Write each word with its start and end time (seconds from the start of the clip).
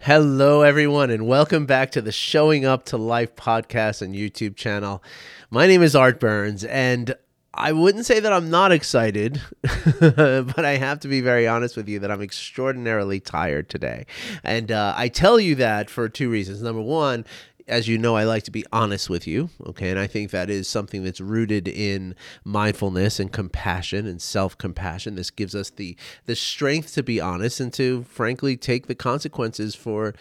Hello, 0.00 0.60
everyone, 0.60 1.10
and 1.10 1.26
welcome 1.26 1.64
back 1.64 1.90
to 1.92 2.02
the 2.02 2.12
Showing 2.12 2.66
Up 2.66 2.84
to 2.86 2.98
Life 2.98 3.36
podcast 3.36 4.02
and 4.02 4.14
YouTube 4.14 4.54
channel. 4.54 5.02
My 5.50 5.66
name 5.66 5.82
is 5.82 5.96
Art 5.96 6.20
Burns, 6.20 6.62
and 6.64 7.14
I 7.54 7.72
wouldn't 7.72 8.04
say 8.04 8.20
that 8.20 8.32
I'm 8.32 8.50
not 8.50 8.70
excited, 8.70 9.40
but 10.00 10.64
I 10.64 10.76
have 10.76 11.00
to 11.00 11.08
be 11.08 11.22
very 11.22 11.46
honest 11.46 11.76
with 11.76 11.88
you 11.88 12.00
that 12.00 12.10
I'm 12.10 12.20
extraordinarily 12.20 13.18
tired 13.18 13.70
today. 13.70 14.04
And 14.42 14.70
uh, 14.70 14.92
I 14.94 15.08
tell 15.08 15.40
you 15.40 15.54
that 15.54 15.88
for 15.88 16.08
two 16.10 16.28
reasons. 16.28 16.60
Number 16.60 16.82
one, 16.82 17.24
as 17.66 17.88
you 17.88 17.96
know, 17.96 18.14
I 18.16 18.24
like 18.24 18.42
to 18.44 18.50
be 18.50 18.64
honest 18.72 19.08
with 19.08 19.26
you. 19.26 19.50
Okay. 19.66 19.90
And 19.90 19.98
I 19.98 20.06
think 20.06 20.30
that 20.30 20.50
is 20.50 20.68
something 20.68 21.02
that's 21.02 21.20
rooted 21.20 21.66
in 21.66 22.14
mindfulness 22.44 23.18
and 23.18 23.32
compassion 23.32 24.06
and 24.06 24.20
self 24.20 24.58
compassion. 24.58 25.14
This 25.14 25.30
gives 25.30 25.54
us 25.54 25.70
the, 25.70 25.96
the 26.26 26.36
strength 26.36 26.94
to 26.94 27.02
be 27.02 27.20
honest 27.20 27.60
and 27.60 27.72
to, 27.74 28.04
frankly, 28.04 28.56
take 28.56 28.86
the 28.86 28.94
consequences 28.94 29.74
for 29.74 30.14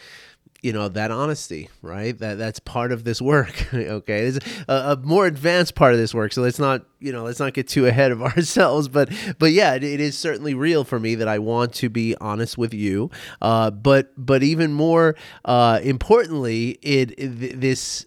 you 0.63 0.71
know 0.71 0.87
that 0.87 1.11
honesty 1.11 1.69
right 1.81 2.17
that 2.19 2.37
that's 2.37 2.59
part 2.59 2.91
of 2.91 3.03
this 3.03 3.21
work 3.21 3.67
okay 3.73 4.25
it's 4.25 4.39
a, 4.67 4.73
a, 4.73 4.97
more 5.03 5.27
advanced 5.27 5.75
part 5.75 5.93
of 5.93 5.99
this 5.99 6.13
work 6.13 6.31
so 6.31 6.41
let's 6.41 6.57
not 6.57 6.85
you 6.99 7.11
know 7.11 7.23
let's 7.23 7.39
not 7.39 7.53
get 7.53 7.67
too 7.67 7.85
ahead 7.85 8.11
of 8.11 8.21
ourselves 8.23 8.87
but 8.87 9.11
but 9.37 9.51
yeah 9.51 9.75
it, 9.75 9.83
it 9.83 9.99
is 9.99 10.17
certainly 10.17 10.53
real 10.53 10.83
for 10.83 10.99
me 10.99 11.13
that 11.15 11.27
i 11.27 11.37
want 11.37 11.73
to 11.73 11.89
be 11.89 12.15
honest 12.21 12.57
with 12.57 12.73
you 12.73 13.11
uh, 13.41 13.69
but 13.69 14.11
but 14.17 14.41
even 14.41 14.73
more 14.73 15.15
uh, 15.45 15.79
importantly 15.83 16.79
it, 16.81 17.13
it 17.19 17.59
this 17.59 18.05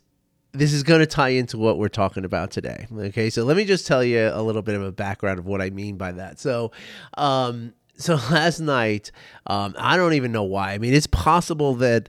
this 0.56 0.72
is 0.72 0.82
going 0.82 1.00
to 1.00 1.06
tie 1.06 1.30
into 1.30 1.58
what 1.58 1.78
we're 1.78 1.88
talking 1.88 2.24
about 2.24 2.50
today. 2.50 2.86
Okay, 2.90 3.30
so 3.30 3.44
let 3.44 3.56
me 3.56 3.64
just 3.64 3.86
tell 3.86 4.02
you 4.02 4.30
a 4.32 4.42
little 4.42 4.62
bit 4.62 4.74
of 4.74 4.82
a 4.82 4.92
background 4.92 5.38
of 5.38 5.46
what 5.46 5.60
I 5.60 5.70
mean 5.70 5.96
by 5.96 6.12
that. 6.12 6.38
So, 6.38 6.72
um, 7.18 7.74
so 7.96 8.14
last 8.30 8.60
night, 8.60 9.10
um, 9.46 9.74
I 9.78 9.96
don't 9.96 10.14
even 10.14 10.32
know 10.32 10.44
why. 10.44 10.72
I 10.72 10.78
mean, 10.78 10.94
it's 10.94 11.06
possible 11.06 11.74
that 11.76 12.08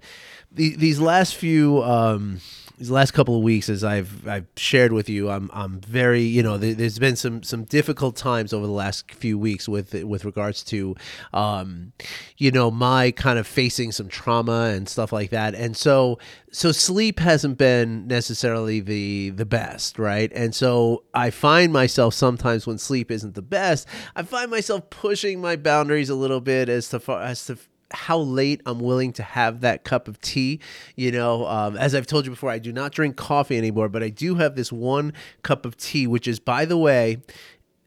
the, 0.51 0.75
these 0.75 0.99
last 0.99 1.35
few 1.35 1.83
um, 1.83 2.39
these 2.77 2.91
last 2.91 3.11
couple 3.11 3.35
of 3.35 3.41
weeks, 3.41 3.69
as 3.69 3.83
I've 3.83 4.27
I've 4.27 4.45
shared 4.55 4.91
with 4.93 5.09
you, 5.09 5.31
I'm 5.31 5.49
I'm 5.51 5.81
very 5.81 6.21
you 6.21 6.43
know 6.43 6.57
there, 6.57 6.75
has 6.75 6.99
been 6.99 7.15
some 7.15 7.41
some 7.41 7.63
difficult 7.63 8.15
times 8.15 8.53
over 8.53 8.67
the 8.67 8.71
last 8.71 9.11
few 9.11 9.37
weeks 9.39 9.67
with 9.67 9.93
with 10.03 10.25
regards 10.25 10.63
to 10.65 10.95
um, 11.33 11.93
you 12.37 12.51
know 12.51 12.69
my 12.69 13.09
kind 13.11 13.39
of 13.39 13.47
facing 13.47 13.91
some 13.91 14.07
trauma 14.07 14.71
and 14.75 14.87
stuff 14.87 15.11
like 15.11 15.31
that, 15.31 15.55
and 15.55 15.75
so 15.75 16.19
so 16.51 16.71
sleep 16.71 17.19
hasn't 17.19 17.57
been 17.57 18.07
necessarily 18.07 18.79
the 18.79 19.31
the 19.31 19.45
best, 19.45 19.97
right? 19.97 20.31
And 20.35 20.53
so 20.53 21.03
I 21.15 21.31
find 21.31 21.73
myself 21.73 22.13
sometimes 22.13 22.67
when 22.67 22.77
sleep 22.77 23.09
isn't 23.09 23.33
the 23.33 23.41
best, 23.41 23.87
I 24.15 24.21
find 24.21 24.51
myself 24.51 24.89
pushing 24.91 25.41
my 25.41 25.55
boundaries 25.55 26.11
a 26.11 26.15
little 26.15 26.41
bit 26.41 26.69
as 26.69 26.89
to 26.89 26.99
far 26.99 27.23
as 27.23 27.45
to 27.47 27.57
how 27.91 28.19
late 28.19 28.61
I'm 28.65 28.79
willing 28.79 29.13
to 29.13 29.23
have 29.23 29.61
that 29.61 29.83
cup 29.83 30.07
of 30.07 30.19
tea. 30.21 30.59
You 30.95 31.11
know, 31.11 31.45
um, 31.47 31.77
as 31.77 31.95
I've 31.95 32.07
told 32.07 32.25
you 32.25 32.31
before, 32.31 32.49
I 32.49 32.59
do 32.59 32.71
not 32.71 32.91
drink 32.91 33.15
coffee 33.15 33.57
anymore, 33.57 33.89
but 33.89 34.03
I 34.03 34.09
do 34.09 34.35
have 34.35 34.55
this 34.55 34.71
one 34.71 35.13
cup 35.43 35.65
of 35.65 35.77
tea, 35.77 36.07
which 36.07 36.27
is, 36.27 36.39
by 36.39 36.65
the 36.65 36.77
way, 36.77 37.17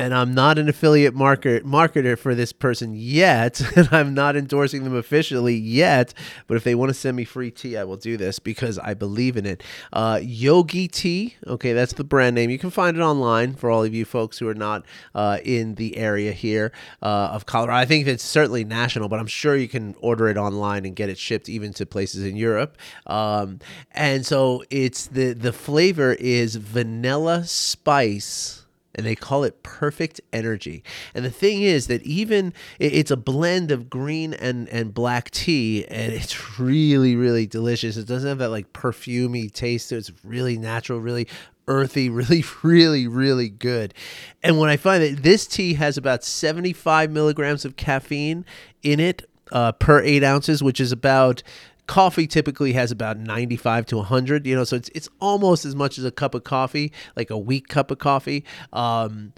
and 0.01 0.15
I'm 0.15 0.33
not 0.33 0.59
an 0.59 0.69
affiliate 0.69 1.15
market, 1.15 1.67
marketer 1.67 2.19
for 2.19 2.35
this 2.35 2.53
person 2.53 2.95
yet, 2.95 3.61
and 3.77 3.89
I'm 3.93 4.15
not 4.15 4.35
endorsing 4.35 4.85
them 4.85 4.97
officially 4.97 5.55
yet. 5.55 6.15
But 6.47 6.57
if 6.57 6.65
they 6.65 6.75
want 6.75 6.89
to 6.89 6.95
send 6.95 7.17
me 7.17 7.25
free 7.25 7.51
tea, 7.51 7.77
I 7.77 7.85
will 7.85 7.99
do 7.99 8.17
this 8.17 8.39
because 8.39 8.79
I 8.79 8.95
believe 8.95 9.37
in 9.37 9.45
it. 9.45 9.63
Uh, 9.93 10.19
Yogi 10.23 10.89
Tea, 10.89 11.37
okay, 11.47 11.75
that's 11.75 11.93
the 11.93 12.05
brand 12.05 12.35
name. 12.35 12.49
You 12.49 12.59
can 12.59 12.71
find 12.71 12.97
it 12.97 13.01
online 13.01 13.55
for 13.55 13.71
all 13.71 13.85
of 13.85 13.93
you 13.93 14.07
folks 14.07 14.39
who 14.39 14.49
are 14.49 14.55
not 14.55 14.87
uh, 15.15 15.39
in 15.45 15.75
the 15.75 15.99
area 15.99 16.33
here 16.33 16.73
uh, 17.03 17.31
of 17.33 17.45
Colorado. 17.45 17.79
I 17.79 17.85
think 17.85 18.07
it's 18.07 18.25
certainly 18.25 18.65
national, 18.65 19.11
but 19.11 19.21
I'm 19.21 19.27
sure 19.27 19.55
you 19.55 19.69
can 19.69 19.95
order 20.01 20.29
it 20.29 20.39
online 20.39 20.87
and 20.87 20.97
get 20.97 21.11
it 21.11 21.19
shipped 21.19 21.51
even 21.51 21.75
to 21.75 21.85
places 21.85 22.25
in 22.25 22.37
Europe. 22.37 22.79
Um, 23.07 23.59
and 23.93 24.25
so 24.25 24.65
it's 24.71 25.07
the 25.09 25.35
the 25.35 25.53
flavor 25.53 26.15
is 26.15 26.57
vanilla 26.57 27.45
spice 27.45 28.60
and 29.01 29.07
they 29.07 29.15
call 29.15 29.45
it 29.45 29.63
perfect 29.63 30.21
energy. 30.31 30.85
And 31.15 31.25
the 31.25 31.31
thing 31.31 31.63
is 31.63 31.87
that 31.87 32.03
even 32.03 32.53
it's 32.79 33.11
a 33.11 33.17
blend 33.17 33.71
of 33.71 33.89
green 33.89 34.35
and, 34.35 34.69
and 34.69 34.93
black 34.93 35.31
tea, 35.31 35.87
and 35.87 36.13
it's 36.13 36.61
really, 36.61 37.17
really 37.17 37.47
delicious. 37.47 37.97
It 37.97 38.07
doesn't 38.07 38.29
have 38.29 38.37
that 38.39 38.51
like 38.51 38.75
perfumey 38.75 39.51
taste. 39.51 39.91
It's 39.91 40.13
really 40.23 40.59
natural, 40.59 41.01
really 41.01 41.29
earthy, 41.67 42.11
really, 42.11 42.45
really, 42.63 43.09
really 43.09 43.49
good. 43.49 43.95
And 44.43 44.59
when 44.59 44.69
I 44.69 44.77
find 44.77 45.03
that 45.03 45.23
this 45.23 45.47
tea 45.47 45.73
has 45.75 45.97
about 45.97 46.23
75 46.23 47.11
milligrams 47.11 47.65
of 47.65 47.77
caffeine 47.77 48.45
in 48.83 49.01
it 49.01 49.27
uh, 49.51 49.73
per 49.73 50.03
eight 50.03 50.23
ounces, 50.23 50.63
which 50.63 50.79
is 50.79 50.93
about 50.93 51.43
coffee 51.91 52.29
typically 52.29 52.73
has 52.73 52.93
about 52.93 53.19
95 53.19 53.85
to 53.87 53.97
100 53.97 54.47
you 54.47 54.55
know 54.55 54.63
so 54.63 54.77
it's 54.77 54.89
it's 54.95 55.09
almost 55.19 55.65
as 55.65 55.75
much 55.75 55.99
as 55.99 56.05
a 56.05 56.13
cup 56.13 56.37
of 56.37 56.45
coffee 56.45 56.93
like 57.17 57.31
a 57.31 57.37
weak 57.37 57.67
cup 57.67 57.91
of 57.91 57.99
coffee. 57.99 58.45
Um, 58.73 59.33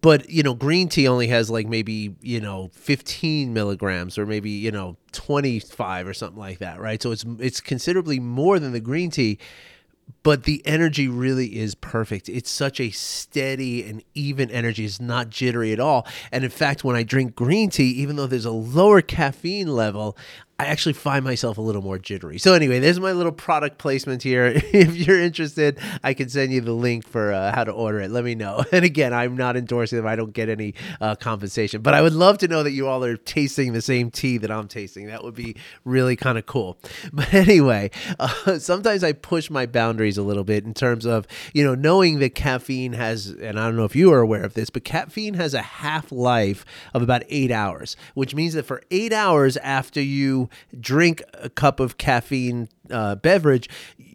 but 0.00 0.28
you 0.28 0.42
know 0.42 0.54
green 0.54 0.88
tea 0.88 1.06
only 1.06 1.28
has 1.28 1.50
like 1.50 1.68
maybe 1.68 2.16
you 2.20 2.40
know 2.40 2.68
15 2.72 3.54
milligrams 3.54 4.18
or 4.18 4.26
maybe 4.26 4.50
you 4.50 4.72
know 4.72 4.96
25 5.12 6.08
or 6.08 6.14
something 6.14 6.38
like 6.38 6.58
that 6.58 6.80
right? 6.80 7.00
So 7.00 7.12
it's 7.12 7.24
it's 7.38 7.60
considerably 7.60 8.18
more 8.18 8.58
than 8.58 8.72
the 8.72 8.80
green 8.80 9.12
tea 9.12 9.38
but 10.24 10.44
the 10.44 10.62
energy 10.66 11.06
really 11.06 11.58
is 11.58 11.76
perfect. 11.76 12.28
It's 12.28 12.50
such 12.50 12.80
a 12.80 12.90
steady 12.90 13.84
and 13.84 14.02
even 14.14 14.50
energy. 14.50 14.84
It's 14.84 15.00
not 15.00 15.30
jittery 15.30 15.72
at 15.72 15.78
all. 15.78 16.08
And 16.32 16.42
in 16.42 16.50
fact, 16.50 16.82
when 16.82 16.96
I 16.96 17.04
drink 17.04 17.36
green 17.36 17.70
tea, 17.70 17.90
even 17.90 18.16
though 18.16 18.26
there's 18.26 18.46
a 18.46 18.50
lower 18.50 19.02
caffeine 19.02 19.68
level, 19.68 20.16
I 20.56 20.66
actually 20.66 20.92
find 20.92 21.24
myself 21.24 21.58
a 21.58 21.60
little 21.60 21.82
more 21.82 21.98
jittery. 21.98 22.38
So 22.38 22.54
anyway, 22.54 22.78
there's 22.78 23.00
my 23.00 23.10
little 23.10 23.32
product 23.32 23.78
placement 23.78 24.22
here. 24.22 24.52
if 24.54 24.94
you're 24.94 25.20
interested, 25.20 25.80
I 26.04 26.14
can 26.14 26.28
send 26.28 26.52
you 26.52 26.60
the 26.60 26.72
link 26.72 27.08
for 27.08 27.32
uh, 27.32 27.52
how 27.52 27.64
to 27.64 27.72
order 27.72 28.00
it. 28.00 28.10
Let 28.10 28.24
me 28.24 28.34
know. 28.34 28.64
And 28.74 28.84
again, 28.84 29.12
I'm 29.12 29.36
not 29.36 29.56
endorsing 29.56 29.98
them. 29.98 30.06
I 30.06 30.16
don't 30.16 30.32
get 30.32 30.48
any 30.48 30.74
uh, 31.00 31.14
compensation, 31.14 31.80
but 31.80 31.94
I 31.94 32.02
would 32.02 32.12
love 32.12 32.38
to 32.38 32.48
know 32.48 32.64
that 32.64 32.72
you 32.72 32.88
all 32.88 33.04
are 33.04 33.16
tasting 33.16 33.72
the 33.72 33.80
same 33.80 34.10
tea 34.10 34.36
that 34.38 34.50
I'm 34.50 34.66
tasting. 34.66 35.06
That 35.06 35.22
would 35.22 35.34
be 35.34 35.54
really 35.84 36.16
kind 36.16 36.38
of 36.38 36.46
cool. 36.46 36.78
But 37.12 37.32
anyway, 37.32 37.90
uh, 38.18 38.58
sometimes 38.58 39.04
I 39.04 39.12
push 39.12 39.48
my 39.48 39.66
boundaries 39.66 40.13
a 40.18 40.22
little 40.22 40.44
bit 40.44 40.64
in 40.64 40.74
terms 40.74 41.04
of 41.04 41.26
you 41.52 41.64
know 41.64 41.74
knowing 41.74 42.18
that 42.18 42.34
caffeine 42.34 42.92
has, 42.92 43.28
and 43.28 43.58
I 43.58 43.66
don't 43.66 43.76
know 43.76 43.84
if 43.84 43.96
you 43.96 44.12
are 44.12 44.20
aware 44.20 44.44
of 44.44 44.54
this, 44.54 44.70
but 44.70 44.84
caffeine 44.84 45.34
has 45.34 45.54
a 45.54 45.62
half 45.62 46.10
life 46.10 46.64
of 46.92 47.02
about 47.02 47.22
eight 47.28 47.50
hours, 47.50 47.96
which 48.14 48.34
means 48.34 48.54
that 48.54 48.64
for 48.66 48.82
eight 48.90 49.12
hours 49.12 49.56
after 49.58 50.00
you 50.00 50.48
drink 50.78 51.22
a 51.34 51.50
cup 51.50 51.80
of 51.80 51.98
caffeine 51.98 52.68
uh, 52.90 53.14
beverage, 53.16 53.68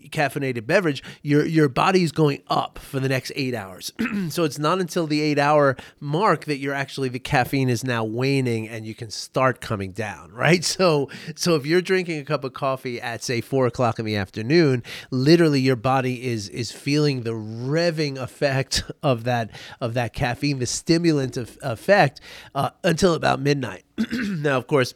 caffeinated 0.10 0.66
beverage, 0.66 1.04
your 1.22 1.46
your 1.46 1.70
body's 1.70 2.12
going 2.12 2.42
up 2.48 2.80
for 2.80 3.00
the 3.00 3.10
next 3.10 3.32
eight 3.36 3.54
hours. 3.54 3.92
so 4.30 4.44
it's 4.44 4.60
not 4.60 4.80
until 4.80 5.08
the 5.08 5.22
eight 5.22 5.40
hour 5.40 5.76
mark 6.00 6.46
that 6.46 6.58
you're 6.58 6.74
actually 6.74 7.10
the 7.10 7.20
caffeine 7.20 7.70
is 7.70 7.84
now 7.84 8.04
waning 8.04 8.68
and 8.68 8.86
you 8.86 8.96
can 8.96 9.10
start 9.10 9.62
coming 9.62 9.92
down, 9.92 10.32
right? 10.32 10.66
So 10.80 11.10
so 11.36 11.56
if 11.56 11.66
you're 11.66 11.82
drinking 11.82 12.20
a 12.20 12.24
cup 12.24 12.44
of 12.44 12.54
coffee 12.54 13.02
at 13.02 13.24
say 13.24 13.42
four 13.42 13.66
o'clock 13.66 14.00
in 14.00 14.06
the 14.06 14.16
afternoon, 14.16 14.84
literally 15.12 15.60
your 15.60 15.76
body 15.76 16.26
is 16.26 16.48
is 16.50 16.72
feeling 16.72 17.24
the 17.24 17.32
revving 17.32 18.18
effect 18.18 18.84
of 19.04 19.24
that 19.26 19.52
of 19.82 19.96
that 19.96 20.14
caffeine, 20.14 20.60
the 20.60 20.66
stimulant 20.66 21.38
of, 21.38 21.58
effect 21.64 22.22
uh, 22.56 22.70
until 22.84 23.14
about 23.14 23.42
midnight. 23.42 23.84
now, 24.14 24.58
of 24.58 24.68
course 24.68 24.94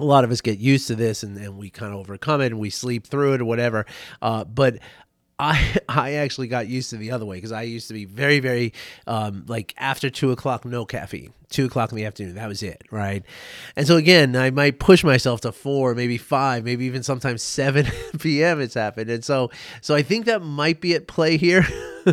a 0.00 0.04
lot 0.04 0.24
of 0.24 0.30
us 0.30 0.40
get 0.40 0.58
used 0.58 0.86
to 0.88 0.94
this 0.94 1.22
and, 1.22 1.36
and 1.36 1.56
we 1.56 1.70
kind 1.70 1.92
of 1.92 2.00
overcome 2.00 2.40
it 2.40 2.46
and 2.46 2.58
we 2.58 2.70
sleep 2.70 3.06
through 3.06 3.34
it 3.34 3.40
or 3.40 3.44
whatever. 3.44 3.86
Uh, 4.22 4.44
but 4.44 4.78
I 5.38 5.76
I 5.88 6.12
actually 6.14 6.48
got 6.48 6.68
used 6.68 6.90
to 6.90 6.96
the 6.96 7.10
other 7.10 7.24
way 7.24 7.36
because 7.36 7.52
I 7.52 7.62
used 7.62 7.88
to 7.88 7.94
be 7.94 8.04
very 8.04 8.40
very 8.40 8.72
um, 9.06 9.44
like 9.46 9.74
after 9.78 10.10
two 10.10 10.30
o'clock 10.30 10.64
no 10.64 10.84
caffeine 10.84 11.32
two 11.50 11.66
o'clock 11.66 11.90
in 11.90 11.96
the 11.96 12.04
afternoon 12.04 12.34
that 12.34 12.48
was 12.48 12.62
it 12.62 12.82
right 12.90 13.24
and 13.76 13.86
so 13.86 13.96
again 13.96 14.34
I 14.36 14.50
might 14.50 14.78
push 14.78 15.04
myself 15.04 15.40
to 15.42 15.52
four 15.52 15.94
maybe 15.94 16.16
five 16.16 16.64
maybe 16.64 16.84
even 16.86 17.02
sometimes 17.02 17.42
seven 17.42 17.86
p.m. 18.18 18.60
it's 18.60 18.74
happened 18.74 19.10
and 19.10 19.24
so 19.24 19.50
so 19.80 19.94
I 19.94 20.02
think 20.02 20.26
that 20.26 20.42
might 20.42 20.80
be 20.80 20.94
at 20.94 21.06
play 21.06 21.36
here 21.36 21.66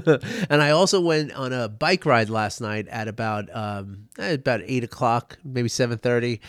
and 0.50 0.62
I 0.62 0.72
also 0.72 1.00
went 1.00 1.34
on 1.34 1.54
a 1.54 1.68
bike 1.70 2.06
ride 2.06 2.30
last 2.30 2.62
night 2.62 2.88
at 2.88 3.08
about 3.08 3.54
um, 3.56 4.08
about 4.18 4.62
eight 4.66 4.84
o'clock, 4.84 5.38
maybe 5.44 5.70
seven 5.70 5.98
thirty. 5.98 6.42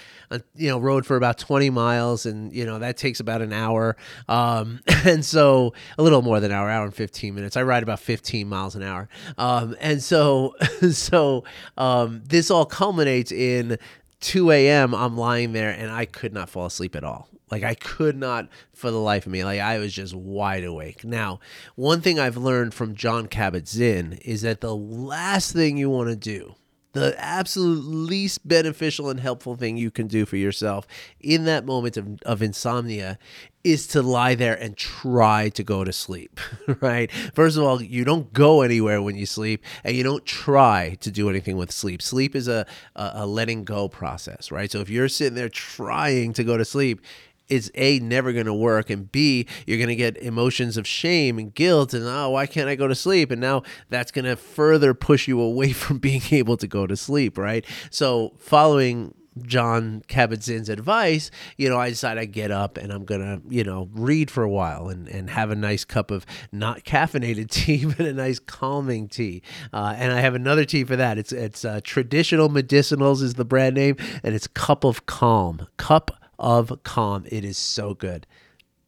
You 0.54 0.68
know, 0.68 0.78
rode 0.78 1.06
for 1.06 1.16
about 1.16 1.38
twenty 1.38 1.70
miles, 1.70 2.26
and 2.26 2.52
you 2.52 2.64
know 2.64 2.78
that 2.78 2.96
takes 2.96 3.20
about 3.20 3.42
an 3.42 3.52
hour. 3.52 3.96
Um, 4.28 4.80
and 5.04 5.24
so 5.24 5.74
a 5.96 6.02
little 6.02 6.22
more 6.22 6.40
than 6.40 6.50
an 6.50 6.56
hour, 6.56 6.68
hour 6.68 6.84
and 6.84 6.94
fifteen 6.94 7.34
minutes. 7.34 7.56
I 7.56 7.62
ride 7.62 7.82
about 7.82 8.00
fifteen 8.00 8.48
miles 8.48 8.74
an 8.74 8.82
hour, 8.82 9.08
um, 9.36 9.76
and 9.80 10.02
so 10.02 10.54
so 10.92 11.44
um, 11.76 12.22
this 12.26 12.50
all 12.50 12.66
culminates 12.78 13.32
in 13.32 13.76
2 14.20 14.52
a.m. 14.52 14.94
I'm 14.94 15.16
lying 15.16 15.52
there 15.52 15.70
and 15.70 15.90
I 15.90 16.04
could 16.04 16.32
not 16.32 16.48
fall 16.48 16.66
asleep 16.66 16.94
at 16.94 17.02
all. 17.02 17.28
Like 17.50 17.64
I 17.64 17.74
could 17.74 18.16
not 18.16 18.48
for 18.72 18.92
the 18.92 19.00
life 19.00 19.26
of 19.26 19.32
me. 19.32 19.42
Like 19.42 19.58
I 19.58 19.78
was 19.78 19.92
just 19.92 20.14
wide 20.14 20.62
awake. 20.62 21.02
Now, 21.02 21.40
one 21.74 22.00
thing 22.02 22.20
I've 22.20 22.36
learned 22.36 22.74
from 22.74 22.94
Jon 22.94 23.26
Kabat-Zinn 23.26 24.20
is 24.24 24.42
that 24.42 24.60
the 24.60 24.76
last 24.76 25.52
thing 25.52 25.76
you 25.76 25.90
want 25.90 26.08
to 26.10 26.14
do, 26.14 26.54
the 26.98 27.14
absolute 27.18 27.84
least 27.84 28.46
beneficial 28.46 29.10
and 29.10 29.20
helpful 29.20 29.54
thing 29.54 29.76
you 29.76 29.90
can 29.90 30.06
do 30.06 30.26
for 30.26 30.36
yourself 30.36 30.86
in 31.20 31.44
that 31.44 31.64
moment 31.64 31.96
of, 31.96 32.20
of 32.22 32.42
insomnia 32.42 33.18
is 33.64 33.86
to 33.88 34.02
lie 34.02 34.34
there 34.34 34.54
and 34.54 34.76
try 34.76 35.48
to 35.50 35.62
go 35.62 35.84
to 35.84 35.92
sleep, 35.92 36.40
right? 36.80 37.10
First 37.34 37.56
of 37.56 37.64
all, 37.64 37.82
you 37.82 38.04
don't 38.04 38.32
go 38.32 38.62
anywhere 38.62 39.02
when 39.02 39.16
you 39.16 39.26
sleep 39.26 39.64
and 39.84 39.96
you 39.96 40.02
don't 40.02 40.24
try 40.24 40.96
to 41.00 41.10
do 41.10 41.28
anything 41.28 41.56
with 41.56 41.72
sleep. 41.72 42.00
Sleep 42.00 42.34
is 42.34 42.48
a, 42.48 42.66
a, 42.96 43.10
a 43.14 43.26
letting 43.26 43.64
go 43.64 43.88
process, 43.88 44.50
right? 44.50 44.70
So 44.70 44.80
if 44.80 44.88
you're 44.88 45.08
sitting 45.08 45.34
there 45.34 45.48
trying 45.48 46.32
to 46.34 46.44
go 46.44 46.56
to 46.56 46.64
sleep, 46.64 47.00
it's 47.48 47.70
a 47.74 47.98
never 48.00 48.32
going 48.32 48.46
to 48.46 48.54
work 48.54 48.90
and 48.90 49.10
b 49.10 49.46
you're 49.66 49.78
going 49.78 49.88
to 49.88 49.96
get 49.96 50.16
emotions 50.18 50.76
of 50.76 50.86
shame 50.86 51.38
and 51.38 51.54
guilt 51.54 51.94
and 51.94 52.04
oh 52.06 52.30
why 52.30 52.46
can't 52.46 52.68
i 52.68 52.74
go 52.74 52.88
to 52.88 52.94
sleep 52.94 53.30
and 53.30 53.40
now 53.40 53.62
that's 53.88 54.10
going 54.10 54.24
to 54.24 54.36
further 54.36 54.94
push 54.94 55.28
you 55.28 55.40
away 55.40 55.72
from 55.78 55.98
being 55.98 56.22
able 56.30 56.56
to 56.56 56.66
go 56.66 56.86
to 56.86 56.96
sleep 56.96 57.38
right 57.38 57.64
so 57.90 58.32
following 58.38 59.14
Jon 59.44 60.02
Kabat-Zinn's 60.08 60.68
advice, 60.68 61.30
you 61.56 61.68
know, 61.68 61.78
I 61.78 61.90
decide 61.90 62.18
I'd 62.18 62.32
get 62.32 62.50
up 62.50 62.76
and 62.76 62.92
I'm 62.92 63.04
gonna, 63.04 63.40
you 63.48 63.64
know, 63.64 63.88
read 63.92 64.30
for 64.30 64.42
a 64.42 64.48
while 64.48 64.88
and, 64.88 65.08
and 65.08 65.30
have 65.30 65.50
a 65.50 65.54
nice 65.54 65.84
cup 65.84 66.10
of 66.10 66.26
not 66.52 66.84
caffeinated 66.84 67.50
tea, 67.50 67.84
but 67.84 68.00
a 68.00 68.12
nice 68.12 68.38
calming 68.38 69.08
tea. 69.08 69.42
Uh, 69.72 69.94
and 69.96 70.12
I 70.12 70.20
have 70.20 70.34
another 70.34 70.64
tea 70.64 70.84
for 70.84 70.96
that. 70.96 71.18
It's 71.18 71.32
it's 71.32 71.64
uh, 71.64 71.80
traditional 71.84 72.48
medicinals 72.48 73.22
is 73.22 73.34
the 73.34 73.44
brand 73.44 73.74
name, 73.74 73.96
and 74.22 74.34
it's 74.34 74.46
Cup 74.46 74.84
of 74.84 75.06
Calm. 75.06 75.66
Cup 75.76 76.10
of 76.38 76.82
Calm. 76.82 77.24
It 77.30 77.44
is 77.44 77.58
so 77.58 77.94
good 77.94 78.26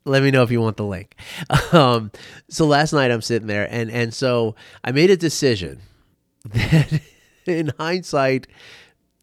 let 0.06 0.22
me 0.22 0.30
know 0.30 0.42
if 0.42 0.50
you 0.50 0.60
want 0.60 0.76
the 0.76 0.84
link. 0.84 1.14
Um, 1.72 2.10
so 2.48 2.66
last 2.66 2.92
night 2.92 3.12
I'm 3.12 3.22
sitting 3.22 3.46
there, 3.46 3.68
and 3.70 3.92
and 3.92 4.12
so 4.12 4.56
I 4.82 4.90
made 4.90 5.08
a 5.08 5.16
decision 5.16 5.78
that, 6.46 7.00
in 7.46 7.72
hindsight, 7.78 8.48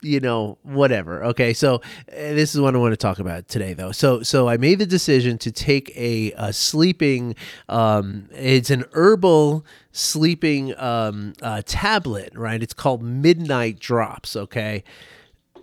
you 0.02 0.22
know, 0.22 0.58
whatever. 0.64 1.26
Okay, 1.26 1.54
so 1.54 1.82
eh, 2.10 2.34
this 2.34 2.56
is 2.56 2.62
what 2.62 2.74
I 2.74 2.78
want 2.78 2.94
to 2.94 2.98
talk 2.98 3.20
about 3.20 3.50
today, 3.50 3.74
though. 3.74 3.92
So, 3.92 4.24
so 4.24 4.48
I 4.48 4.56
made 4.56 4.80
the 4.80 4.86
decision 4.86 5.38
to 5.40 5.52
take 5.52 5.92
a, 5.98 6.32
a 6.38 6.54
sleeping. 6.54 7.36
Um, 7.68 8.30
it's 8.32 8.70
an 8.70 8.86
herbal 8.94 9.66
sleeping 9.92 10.78
um, 10.78 11.34
uh, 11.42 11.64
tablet, 11.66 12.32
right? 12.34 12.64
It's 12.64 12.74
called 12.74 13.04
Midnight 13.04 13.80
Drops. 13.80 14.38
Okay, 14.38 14.86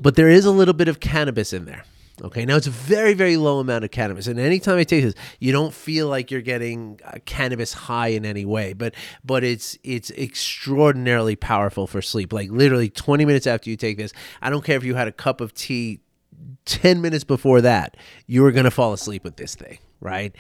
but 0.01 0.17
there 0.17 0.29
is 0.29 0.45
a 0.45 0.51
little 0.51 0.75
bit 0.75 0.89
of 0.89 1.01
cannabis 1.01 1.55
in 1.55 1.65
there. 1.65 1.85
Okay, 2.23 2.45
now 2.45 2.57
it's 2.57 2.69
a 2.69 2.71
very, 2.71 3.13
very 3.13 3.37
low 3.37 3.59
amount 3.59 3.85
of 3.85 3.91
cannabis, 3.91 4.29
and 4.29 4.39
anytime 4.39 4.79
I 4.79 4.85
take 4.85 5.03
this, 5.03 5.15
you 5.41 5.51
don't 5.51 5.75
feel 5.75 6.07
like 6.07 6.31
you're 6.31 6.43
getting 6.43 7.01
uh, 7.05 7.19
cannabis 7.25 7.73
high 7.73 8.09
in 8.09 8.25
any 8.25 8.45
way. 8.45 8.73
But 8.73 8.95
but 9.25 9.43
it's 9.43 9.77
it's 9.83 10.11
extraordinarily 10.13 11.35
powerful 11.35 11.89
for 11.89 12.01
sleep. 12.01 12.33
Like 12.33 12.51
literally 12.51 12.89
20 12.89 13.25
minutes 13.25 13.49
after 13.49 13.69
you 13.69 13.77
take 13.77 13.97
this, 13.97 14.13
I 14.41 14.49
don't 14.49 14.65
care 14.65 14.77
if 14.77 14.85
you 14.85 14.95
had 14.95 15.09
a 15.09 15.13
cup 15.13 15.41
of 15.41 15.55
tea 15.55 16.01
10 16.67 17.01
minutes 17.01 17.25
before 17.25 17.61
that, 17.63 17.97
you 18.27 18.45
are 18.45 18.53
gonna 18.53 18.71
fall 18.71 18.93
asleep 18.93 19.25
with 19.25 19.37
this 19.37 19.57
thing, 19.57 19.79
right? 20.01 20.35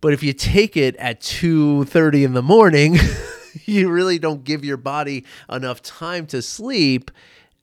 But 0.00 0.14
if 0.14 0.22
you 0.22 0.32
take 0.32 0.78
it 0.78 0.96
at 0.96 1.20
2:30 1.20 2.24
in 2.24 2.32
the 2.32 2.42
morning, 2.42 2.96
you 3.66 3.90
really 3.90 4.18
don't 4.18 4.44
give 4.44 4.64
your 4.64 4.78
body 4.78 5.26
enough 5.50 5.82
time 5.82 6.26
to 6.28 6.40
sleep 6.40 7.10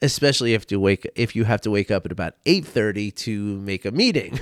especially 0.01 0.53
if 0.53 0.69
you 0.71 0.79
wake 0.79 1.09
if 1.15 1.35
you 1.35 1.43
have 1.45 1.61
to 1.61 1.71
wake 1.71 1.91
up 1.91 2.05
at 2.05 2.11
about 2.11 2.35
8:30 2.45 3.15
to 3.15 3.59
make 3.61 3.85
a 3.85 3.91
meeting. 3.91 4.39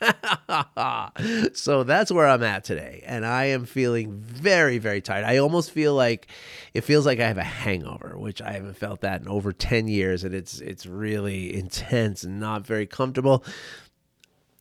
so 1.54 1.82
that's 1.84 2.12
where 2.12 2.26
I'm 2.26 2.42
at 2.42 2.64
today 2.64 3.02
and 3.06 3.24
I 3.24 3.46
am 3.46 3.64
feeling 3.64 4.12
very 4.12 4.78
very 4.78 5.00
tired. 5.00 5.24
I 5.24 5.38
almost 5.38 5.70
feel 5.70 5.94
like 5.94 6.28
it 6.74 6.82
feels 6.82 7.06
like 7.06 7.20
I 7.20 7.28
have 7.28 7.38
a 7.38 7.44
hangover, 7.44 8.18
which 8.18 8.42
I 8.42 8.52
haven't 8.52 8.76
felt 8.76 9.00
that 9.00 9.22
in 9.22 9.28
over 9.28 9.52
10 9.52 9.88
years 9.88 10.24
and 10.24 10.34
it's 10.34 10.60
it's 10.60 10.86
really 10.86 11.54
intense 11.54 12.24
and 12.24 12.38
not 12.40 12.66
very 12.66 12.86
comfortable 12.86 13.44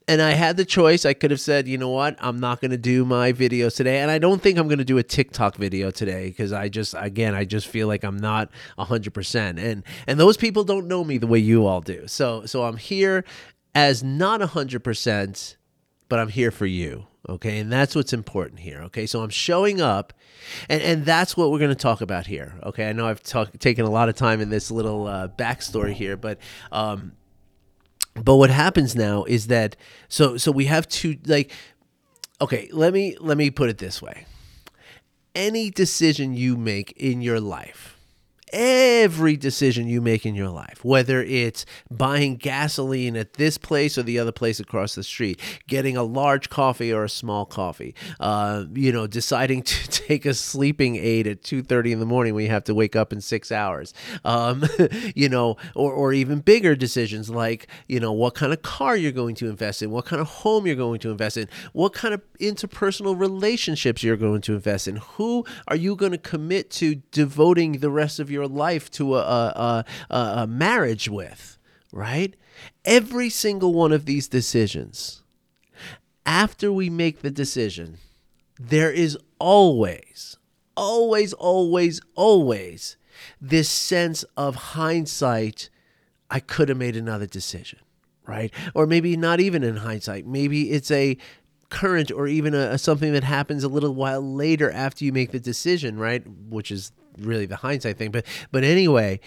and 0.08 0.22
I 0.22 0.32
had 0.32 0.58
the 0.58 0.66
choice. 0.66 1.06
I 1.06 1.14
could 1.14 1.32
have 1.32 1.40
said, 1.40 1.68
you 1.68 1.78
know 1.78 1.90
what, 1.90 2.16
I'm 2.20 2.40
not 2.40 2.62
going 2.62 2.72
to 2.72 2.78
do 2.78 3.06
my 3.06 3.34
videos 3.34 3.76
today, 3.76 4.00
and 4.00 4.12
I 4.12 4.18
don't 4.18 4.42
think 4.42 4.58
I'm 4.58 4.68
going 4.68 4.80
to 4.80 4.86
do 4.86 4.98
a 4.98 5.04
TikTok 5.04 5.56
video 5.56 5.92
today 5.92 6.28
because 6.28 6.52
I 6.52 6.70
just, 6.70 6.96
again, 6.98 7.36
I 7.36 7.46
just 7.46 7.68
feel 7.68 7.88
like 7.88 8.04
I'm 8.04 8.18
not 8.18 8.50
hundred 8.78 9.14
percent, 9.14 9.60
and 9.60 9.84
and 10.08 10.20
those 10.20 10.38
people 10.38 10.64
don't 10.64 10.88
know 10.88 11.04
me 11.04 11.18
the 11.18 11.28
way 11.28 11.40
you 11.40 11.66
all 11.66 11.82
do. 11.82 12.08
So 12.08 12.46
so 12.46 12.64
I'm 12.64 12.78
here 12.78 13.24
as 13.76 14.04
not 14.04 14.42
hundred 14.42 14.84
percent, 14.84 15.58
but 16.10 16.20
I'm 16.20 16.30
here 16.30 16.52
for 16.52 16.66
you. 16.66 17.08
Okay, 17.30 17.60
and 17.60 17.72
that's 17.72 17.96
what's 17.96 18.12
important 18.12 18.60
here. 18.60 18.82
Okay, 18.84 19.06
so 19.06 19.24
I'm 19.24 19.30
showing 19.30 19.80
up, 19.80 20.12
and 20.68 20.82
and 20.82 21.06
that's 21.06 21.38
what 21.38 21.52
we're 21.52 21.60
going 21.60 21.70
to 21.70 21.76
talk 21.76 22.02
about 22.02 22.28
here. 22.28 22.60
Okay, 22.64 22.90
I 22.90 22.92
know 22.92 23.08
I've 23.08 23.24
talk, 23.24 23.58
taken 23.60 23.86
a 23.86 23.90
lot 23.90 24.10
of 24.10 24.16
time 24.16 24.42
in 24.42 24.50
this 24.50 24.70
little 24.70 25.08
uh, 25.08 25.30
backstory 25.30 25.94
here, 25.94 26.18
but 26.18 26.40
um, 26.74 27.14
but 28.16 28.36
what 28.36 28.50
happens 28.50 28.96
now 28.96 29.24
is 29.24 29.48
that 29.48 29.76
so 30.08 30.38
so 30.38 30.52
we 30.52 30.66
have 30.66 30.88
to 30.88 31.18
like 31.26 31.52
okay 32.40 32.70
let 32.72 32.94
me 32.94 33.16
let 33.20 33.38
me 33.38 33.50
put 33.50 33.70
it 33.70 33.78
this 33.78 34.02
way. 34.02 34.26
Any 35.36 35.72
decision 35.72 36.36
you 36.36 36.56
make 36.56 36.92
in 36.92 37.22
your 37.22 37.40
life 37.40 37.98
every 38.54 39.36
decision 39.36 39.88
you 39.88 40.00
make 40.00 40.26
in 40.26 40.36
your 40.36 40.50
life, 40.50 40.86
whether 40.86 41.22
it's 41.24 41.66
buying 41.90 42.36
gasoline 42.38 43.18
at 43.18 43.34
this 43.34 43.58
place 43.58 43.98
or 43.98 44.04
the 44.04 44.20
other 44.20 44.32
place 44.32 44.60
across 44.60 44.96
the 44.96 45.04
street, 45.04 45.40
getting 45.68 45.98
a 45.98 46.04
large 46.04 46.50
coffee 46.50 46.94
or 46.94 47.04
a 47.04 47.10
small 47.10 47.46
coffee, 47.46 47.96
uh, 48.20 48.64
you 48.74 48.92
know, 48.92 49.08
deciding 49.08 49.64
to 49.64 49.90
take 49.90 50.26
a 50.26 50.34
sleeping 50.34 50.96
aid 50.96 51.28
at 51.28 51.42
2.30 51.42 51.92
in 51.92 52.00
the 52.00 52.06
morning 52.06 52.34
when 52.36 52.46
you 52.46 52.52
have 52.52 52.64
to 52.64 52.76
wake 52.76 52.96
up 52.96 53.12
in 53.12 53.20
six 53.20 53.52
hours, 53.52 53.94
um, 54.24 54.64
you 55.16 55.28
know, 55.28 55.58
or, 55.76 55.92
or 55.92 56.14
even 56.14 56.40
bigger 56.40 56.76
decisions 56.76 57.30
like, 57.30 57.68
you 57.88 58.00
know, 58.00 58.12
what 58.12 58.36
kind 58.36 58.54
of 58.54 58.62
car 58.62 58.96
you're 58.96 59.12
going 59.12 59.36
to 59.36 59.50
invest 59.50 59.82
in, 59.82 59.90
what 59.90 60.06
kind 60.06 60.22
of 60.22 60.28
home 60.28 60.68
you're 60.68 60.76
going 60.76 61.00
to 61.00 61.10
invest 61.10 61.38
in, 61.38 61.50
what 61.74 61.94
kind 61.94 62.14
of 62.14 62.22
interpersonal 62.40 63.20
relationships 63.20 64.04
you're 64.04 64.16
going 64.16 64.42
to 64.42 64.54
invest 64.54 64.88
in, 64.88 64.98
who 64.98 65.44
are 65.68 65.76
you 65.76 65.96
going 65.96 66.12
to 66.12 66.18
commit 66.18 66.70
to 66.70 66.96
devoting 67.12 67.80
the 67.80 67.90
rest 67.90 68.20
of 68.20 68.30
your 68.30 68.43
your 68.44 68.50
life 68.50 68.92
to 68.92 69.16
a, 69.16 69.20
a, 69.20 69.86
a, 70.10 70.18
a 70.18 70.48
marriage 70.48 71.10
with, 71.10 71.58
right? 71.92 72.36
Every 72.86 73.30
single 73.30 73.74
one 73.74 73.92
of 73.92 74.06
these 74.06 74.28
decisions, 74.28 75.24
after 76.26 76.72
we 76.72 76.90
make 76.90 77.22
the 77.22 77.32
decision, 77.32 77.98
there 78.60 78.92
is 78.92 79.18
always, 79.40 80.38
always, 80.76 81.34
always, 81.34 82.02
always 82.16 82.98
this 83.42 83.70
sense 83.70 84.24
of 84.38 84.56
hindsight. 84.56 85.70
I 86.30 86.40
could 86.40 86.70
have 86.70 86.78
made 86.78 86.96
another 86.96 87.28
decision, 87.28 87.80
right? 88.26 88.52
Or 88.74 88.86
maybe 88.88 89.16
not 89.18 89.40
even 89.40 89.64
in 89.64 89.78
hindsight. 89.78 90.26
Maybe 90.26 90.72
it's 90.72 90.92
a 90.92 91.18
current 91.70 92.12
or 92.12 92.28
even 92.28 92.54
a, 92.54 92.74
a, 92.74 92.78
something 92.78 93.14
that 93.14 93.24
happens 93.24 93.64
a 93.64 93.68
little 93.68 93.94
while 93.94 94.22
later 94.22 94.72
after 94.72 95.06
you 95.06 95.12
make 95.12 95.32
the 95.32 95.40
decision, 95.40 95.98
right? 95.98 96.24
Which 96.50 96.72
is 96.72 96.92
really 97.20 97.46
the 97.46 97.58
hindsight 97.58 97.98
thing. 97.98 98.12
But 98.12 98.26
but 98.52 98.64
anyway, 98.64 99.20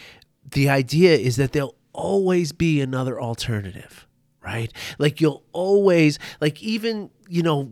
the 0.50 0.68
idea 0.68 1.16
is 1.16 1.36
that 1.36 1.52
there'll 1.52 1.76
always 1.92 2.52
be 2.52 2.80
another 2.80 3.20
alternative, 3.20 4.06
right? 4.42 4.72
Like 4.98 5.20
you'll 5.20 5.44
always 5.52 6.18
like 6.40 6.62
even 6.62 7.10
you 7.28 7.42
know 7.42 7.70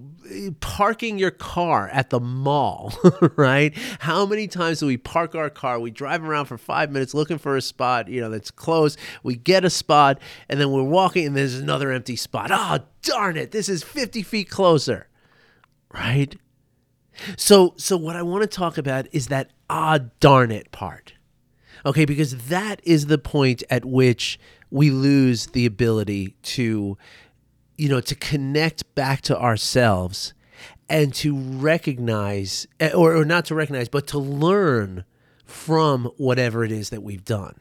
parking 0.60 1.18
your 1.18 1.30
car 1.30 1.88
at 1.88 2.10
the 2.10 2.20
mall, 2.20 2.94
right? 3.36 3.76
How 4.00 4.26
many 4.26 4.48
times 4.48 4.80
do 4.80 4.86
we 4.86 4.96
park 4.96 5.34
our 5.34 5.50
car? 5.50 5.78
We 5.78 5.90
drive 5.90 6.24
around 6.24 6.46
for 6.46 6.58
five 6.58 6.90
minutes 6.90 7.14
looking 7.14 7.38
for 7.38 7.56
a 7.56 7.60
spot, 7.60 8.08
you 8.08 8.20
know, 8.20 8.30
that's 8.30 8.50
close. 8.50 8.96
We 9.22 9.36
get 9.36 9.64
a 9.64 9.70
spot, 9.70 10.18
and 10.48 10.60
then 10.60 10.70
we're 10.70 10.82
walking, 10.82 11.26
and 11.26 11.36
there's 11.36 11.58
another 11.58 11.92
empty 11.92 12.16
spot. 12.16 12.50
Oh, 12.52 12.78
darn 13.02 13.36
it! 13.36 13.50
This 13.50 13.68
is 13.68 13.82
50 13.82 14.22
feet 14.22 14.48
closer, 14.48 15.08
right? 15.92 16.34
So, 17.36 17.74
so 17.76 17.96
what 17.96 18.16
I 18.16 18.22
want 18.22 18.42
to 18.42 18.48
talk 18.48 18.78
about 18.78 19.06
is 19.12 19.28
that 19.28 19.50
ah 19.70 19.98
darn 20.20 20.50
it 20.50 20.70
part. 20.72 21.14
Okay, 21.86 22.04
because 22.04 22.46
that 22.46 22.80
is 22.84 23.06
the 23.06 23.18
point 23.18 23.62
at 23.68 23.84
which 23.84 24.38
we 24.70 24.90
lose 24.90 25.46
the 25.48 25.66
ability 25.66 26.34
to 26.42 26.96
you 27.76 27.88
know, 27.88 28.00
to 28.00 28.14
connect 28.14 28.94
back 28.94 29.20
to 29.22 29.38
ourselves 29.38 30.34
and 30.88 31.12
to 31.14 31.36
recognize 31.36 32.66
eh, 32.80 32.92
or, 32.92 33.16
or 33.16 33.24
not 33.24 33.44
to 33.46 33.54
recognize, 33.54 33.88
but 33.88 34.06
to 34.08 34.18
learn 34.18 35.04
from 35.44 36.04
whatever 36.16 36.64
it 36.64 36.72
is 36.72 36.90
that 36.90 37.02
we've 37.02 37.24
done. 37.24 37.60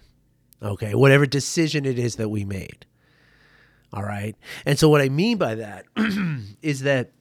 Okay, 0.62 0.96
whatever 0.96 1.26
decision 1.26 1.86
it 1.86 2.00
is 2.00 2.16
that 2.16 2.30
we 2.30 2.46
made. 2.46 2.86
All 3.92 4.04
right. 4.04 4.36
And 4.66 4.80
so 4.80 4.90
what 4.90 5.02
I 5.02 5.10
mean 5.10 5.38
by 5.38 5.56
that 5.56 5.86
is 6.62 6.82
that 6.82 7.12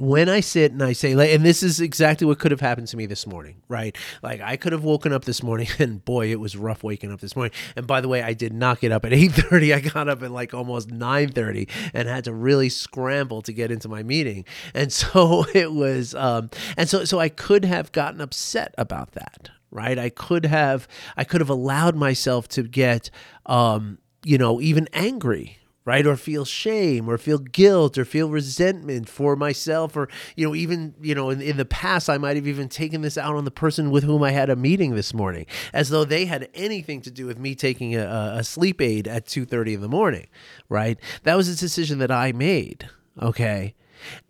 when 0.00 0.30
I 0.30 0.40
sit 0.40 0.72
and 0.72 0.82
I 0.82 0.94
say, 0.94 1.14
like, 1.14 1.30
and 1.30 1.44
this 1.44 1.62
is 1.62 1.80
exactly 1.80 2.26
what 2.26 2.38
could 2.38 2.50
have 2.50 2.60
happened 2.60 2.88
to 2.88 2.96
me 2.96 3.04
this 3.04 3.26
morning, 3.26 3.62
right? 3.68 3.94
Like, 4.22 4.40
I 4.40 4.56
could 4.56 4.72
have 4.72 4.82
woken 4.82 5.12
up 5.12 5.26
this 5.26 5.42
morning, 5.42 5.68
and 5.78 6.02
boy, 6.04 6.30
it 6.32 6.40
was 6.40 6.56
rough 6.56 6.82
waking 6.82 7.12
up 7.12 7.20
this 7.20 7.36
morning. 7.36 7.52
And 7.76 7.86
by 7.86 8.00
the 8.00 8.08
way, 8.08 8.22
I 8.22 8.32
did 8.32 8.54
not 8.54 8.80
get 8.80 8.92
up 8.92 9.04
at 9.04 9.12
eight 9.20 9.32
thirty. 9.32 9.74
I 9.74 9.80
got 9.80 10.08
up 10.08 10.22
at 10.22 10.30
like 10.30 10.54
almost 10.54 10.90
nine 10.90 11.28
thirty, 11.28 11.68
and 11.92 12.08
had 12.08 12.24
to 12.24 12.32
really 12.32 12.70
scramble 12.70 13.42
to 13.42 13.52
get 13.52 13.70
into 13.70 13.88
my 13.88 14.02
meeting. 14.02 14.44
And 14.74 14.92
so 15.00 15.44
it 15.54 15.72
was, 15.72 16.14
um, 16.14 16.50
and 16.76 16.88
so 16.88 17.04
so 17.04 17.18
I 17.18 17.28
could 17.28 17.64
have 17.64 17.92
gotten 17.92 18.20
upset 18.20 18.74
about 18.78 19.12
that, 19.12 19.50
right? 19.70 19.98
I 19.98 20.08
could 20.08 20.46
have 20.46 20.88
I 21.16 21.24
could 21.24 21.40
have 21.42 21.50
allowed 21.50 21.94
myself 21.94 22.48
to 22.48 22.62
get 22.62 23.10
um, 23.46 23.98
you 24.24 24.38
know, 24.38 24.60
even 24.60 24.88
angry, 24.92 25.58
right? 25.84 26.06
Or 26.06 26.16
feel 26.16 26.44
shame 26.44 27.08
or 27.08 27.18
feel 27.18 27.38
guilt 27.38 27.96
or 27.96 28.04
feel 28.04 28.28
resentment 28.28 29.08
for 29.08 29.36
myself 29.36 29.96
or, 29.96 30.08
you 30.36 30.46
know, 30.46 30.54
even, 30.54 30.94
you 31.00 31.14
know, 31.14 31.30
in, 31.30 31.40
in 31.40 31.56
the 31.56 31.64
past, 31.64 32.10
I 32.10 32.18
might 32.18 32.36
have 32.36 32.46
even 32.46 32.68
taken 32.68 33.00
this 33.00 33.16
out 33.16 33.36
on 33.36 33.44
the 33.44 33.50
person 33.50 33.90
with 33.90 34.04
whom 34.04 34.22
I 34.22 34.30
had 34.30 34.50
a 34.50 34.56
meeting 34.56 34.94
this 34.94 35.14
morning 35.14 35.46
as 35.72 35.88
though 35.88 36.04
they 36.04 36.26
had 36.26 36.48
anything 36.54 37.00
to 37.02 37.10
do 37.10 37.26
with 37.26 37.38
me 37.38 37.54
taking 37.54 37.96
a, 37.96 38.34
a 38.36 38.44
sleep 38.44 38.80
aid 38.80 39.08
at 39.08 39.26
2.30 39.26 39.74
in 39.74 39.80
the 39.80 39.88
morning, 39.88 40.26
right? 40.68 40.98
That 41.22 41.36
was 41.36 41.48
a 41.48 41.56
decision 41.56 41.98
that 41.98 42.10
I 42.10 42.32
made, 42.32 42.88
okay? 43.20 43.74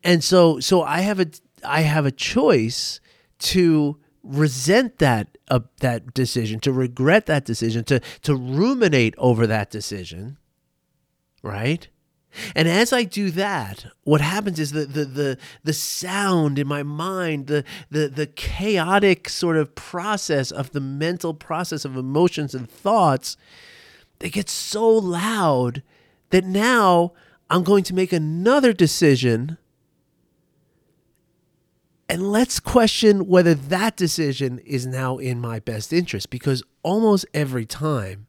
And 0.05 0.23
so, 0.23 0.61
so 0.61 0.83
I 0.83 1.01
have 1.01 1.21
a, 1.21 1.27
I 1.65 1.83
have 1.83 2.07
a 2.07 2.11
choice 2.11 3.01
to 3.41 3.99
resent 4.23 4.99
that 4.99 5.39
uh, 5.49 5.61
that 5.81 6.15
decision, 6.15 6.61
to 6.61 6.73
regret 6.73 7.27
that 7.27 7.45
decision, 7.45 7.85
to 7.85 8.01
to 8.23 8.35
ruminate 8.35 9.15
over 9.19 9.47
that 9.47 9.71
decision, 9.71 10.39
right? 11.43 11.89
And 12.55 12.69
as 12.69 12.93
I 12.93 13.03
do 13.03 13.31
that, 13.33 13.87
what 14.05 14.21
happens 14.21 14.61
is 14.61 14.71
the 14.71 14.87
the 14.87 15.05
the 15.05 15.39
the 15.65 15.73
sound 15.73 16.59
in 16.59 16.69
my 16.69 16.83
mind, 16.83 17.49
the 17.49 17.65
the 17.91 18.09
the 18.09 18.27
chaotic 18.27 19.29
sort 19.29 19.57
of 19.57 19.75
process 19.75 20.53
of 20.53 20.71
the 20.71 20.81
mental 20.81 21.35
process 21.35 21.85
of 21.85 21.97
emotions 21.97 22.55
and 22.55 22.71
thoughts, 22.71 23.37
they 24.21 24.31
get 24.31 24.49
so 24.49 24.89
loud 24.89 25.83
that 26.31 26.45
now 26.45 27.13
I'm 27.49 27.65
going 27.65 27.83
to 27.85 27.95
make 27.95 28.13
another 28.13 28.73
decision 28.73 29.59
and 32.11 32.33
let's 32.33 32.59
question 32.59 33.29
whether 33.29 33.55
that 33.55 33.97
decision 33.97 34.59
is 34.67 34.85
now 34.85 35.19
in 35.19 35.41
my 35.41 35.61
best 35.61 35.93
interest 35.93 36.29
because 36.29 36.61
almost 36.83 37.25
every 37.33 37.65
time 37.65 38.27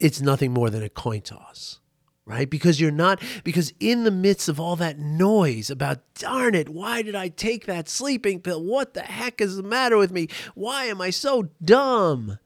it's 0.00 0.22
nothing 0.22 0.50
more 0.50 0.70
than 0.70 0.82
a 0.82 0.88
coin 0.88 1.20
toss, 1.20 1.80
right? 2.26 2.50
Because 2.50 2.80
you're 2.80 2.90
not, 2.90 3.22
because 3.44 3.72
in 3.80 4.04
the 4.04 4.10
midst 4.10 4.48
of 4.48 4.60
all 4.60 4.76
that 4.76 4.98
noise 4.98 5.70
about, 5.70 6.00
darn 6.14 6.54
it, 6.54 6.68
why 6.68 7.00
did 7.00 7.14
I 7.14 7.28
take 7.28 7.66
that 7.66 7.88
sleeping 7.88 8.40
pill? 8.40 8.62
What 8.62 8.94
the 8.94 9.02
heck 9.02 9.40
is 9.40 9.56
the 9.56 9.62
matter 9.62 9.96
with 9.96 10.10
me? 10.10 10.28
Why 10.54 10.86
am 10.86 11.00
I 11.00 11.10
so 11.10 11.48
dumb? 11.64 12.38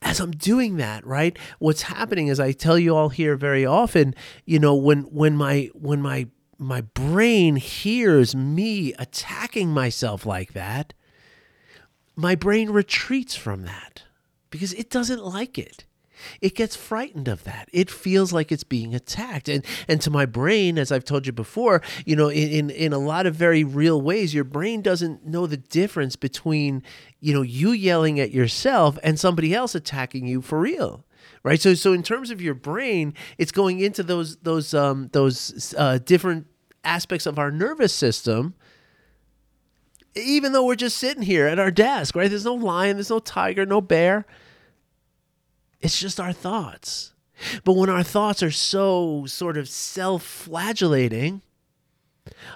as 0.00 0.20
I'm 0.20 0.30
doing 0.30 0.76
that, 0.76 1.04
right? 1.04 1.36
What's 1.58 1.82
happening 1.82 2.28
is 2.28 2.38
I 2.38 2.52
tell 2.52 2.78
you 2.78 2.94
all 2.94 3.08
here 3.08 3.34
very 3.34 3.66
often, 3.66 4.14
you 4.44 4.60
know, 4.60 4.74
when 4.74 5.02
when 5.02 5.36
my 5.36 5.70
when 5.74 6.00
my 6.00 6.28
my 6.56 6.82
brain 6.82 7.56
hears 7.56 8.34
me 8.34 8.92
attacking 8.94 9.70
myself 9.70 10.24
like 10.24 10.52
that, 10.52 10.94
my 12.14 12.36
brain 12.36 12.70
retreats 12.70 13.34
from 13.34 13.62
that 13.64 14.04
because 14.50 14.72
it 14.74 14.90
doesn't 14.90 15.24
like 15.24 15.58
it. 15.58 15.84
It 16.40 16.54
gets 16.54 16.76
frightened 16.76 17.28
of 17.28 17.44
that. 17.44 17.68
It 17.72 17.90
feels 17.90 18.32
like 18.32 18.52
it's 18.52 18.64
being 18.64 18.94
attacked. 18.94 19.48
And 19.48 19.64
and 19.86 20.00
to 20.02 20.10
my 20.10 20.26
brain, 20.26 20.78
as 20.78 20.92
I've 20.92 21.04
told 21.04 21.26
you 21.26 21.32
before, 21.32 21.82
you 22.04 22.16
know, 22.16 22.28
in, 22.28 22.48
in, 22.48 22.70
in 22.70 22.92
a 22.92 22.98
lot 22.98 23.26
of 23.26 23.34
very 23.34 23.64
real 23.64 24.00
ways, 24.00 24.34
your 24.34 24.44
brain 24.44 24.82
doesn't 24.82 25.26
know 25.26 25.46
the 25.46 25.56
difference 25.56 26.16
between, 26.16 26.82
you 27.20 27.34
know, 27.34 27.42
you 27.42 27.72
yelling 27.72 28.20
at 28.20 28.30
yourself 28.30 28.98
and 29.02 29.18
somebody 29.18 29.54
else 29.54 29.74
attacking 29.74 30.26
you 30.26 30.40
for 30.40 30.58
real 30.58 31.04
right? 31.42 31.60
So 31.60 31.74
so 31.74 31.92
in 31.92 32.02
terms 32.02 32.30
of 32.30 32.40
your 32.40 32.54
brain, 32.54 33.14
it's 33.38 33.52
going 33.52 33.80
into 33.80 34.02
those 34.02 34.36
those 34.38 34.74
um, 34.74 35.08
those 35.12 35.74
uh, 35.76 35.98
different 35.98 36.46
aspects 36.84 37.26
of 37.26 37.38
our 37.38 37.50
nervous 37.50 37.94
system. 37.94 38.54
Even 40.14 40.52
though 40.52 40.64
we're 40.64 40.74
just 40.74 40.96
sitting 40.96 41.22
here 41.22 41.46
at 41.46 41.58
our 41.58 41.70
desk, 41.70 42.16
right? 42.16 42.28
There's 42.28 42.44
no 42.44 42.54
lion, 42.54 42.96
there's 42.96 43.10
no 43.10 43.20
tiger, 43.20 43.64
no 43.64 43.80
bear. 43.80 44.26
It's 45.80 45.98
just 45.98 46.18
our 46.18 46.32
thoughts. 46.32 47.14
But 47.64 47.74
when 47.74 47.88
our 47.88 48.02
thoughts 48.02 48.42
are 48.42 48.50
so 48.50 49.24
sort 49.26 49.56
of 49.56 49.68
self 49.68 50.22
flagellating, 50.24 51.42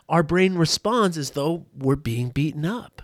our 0.08 0.22
brain 0.22 0.54
responds 0.54 1.16
as 1.16 1.30
though 1.30 1.66
we're 1.76 1.96
being 1.96 2.30
beaten 2.30 2.64
up. 2.64 3.02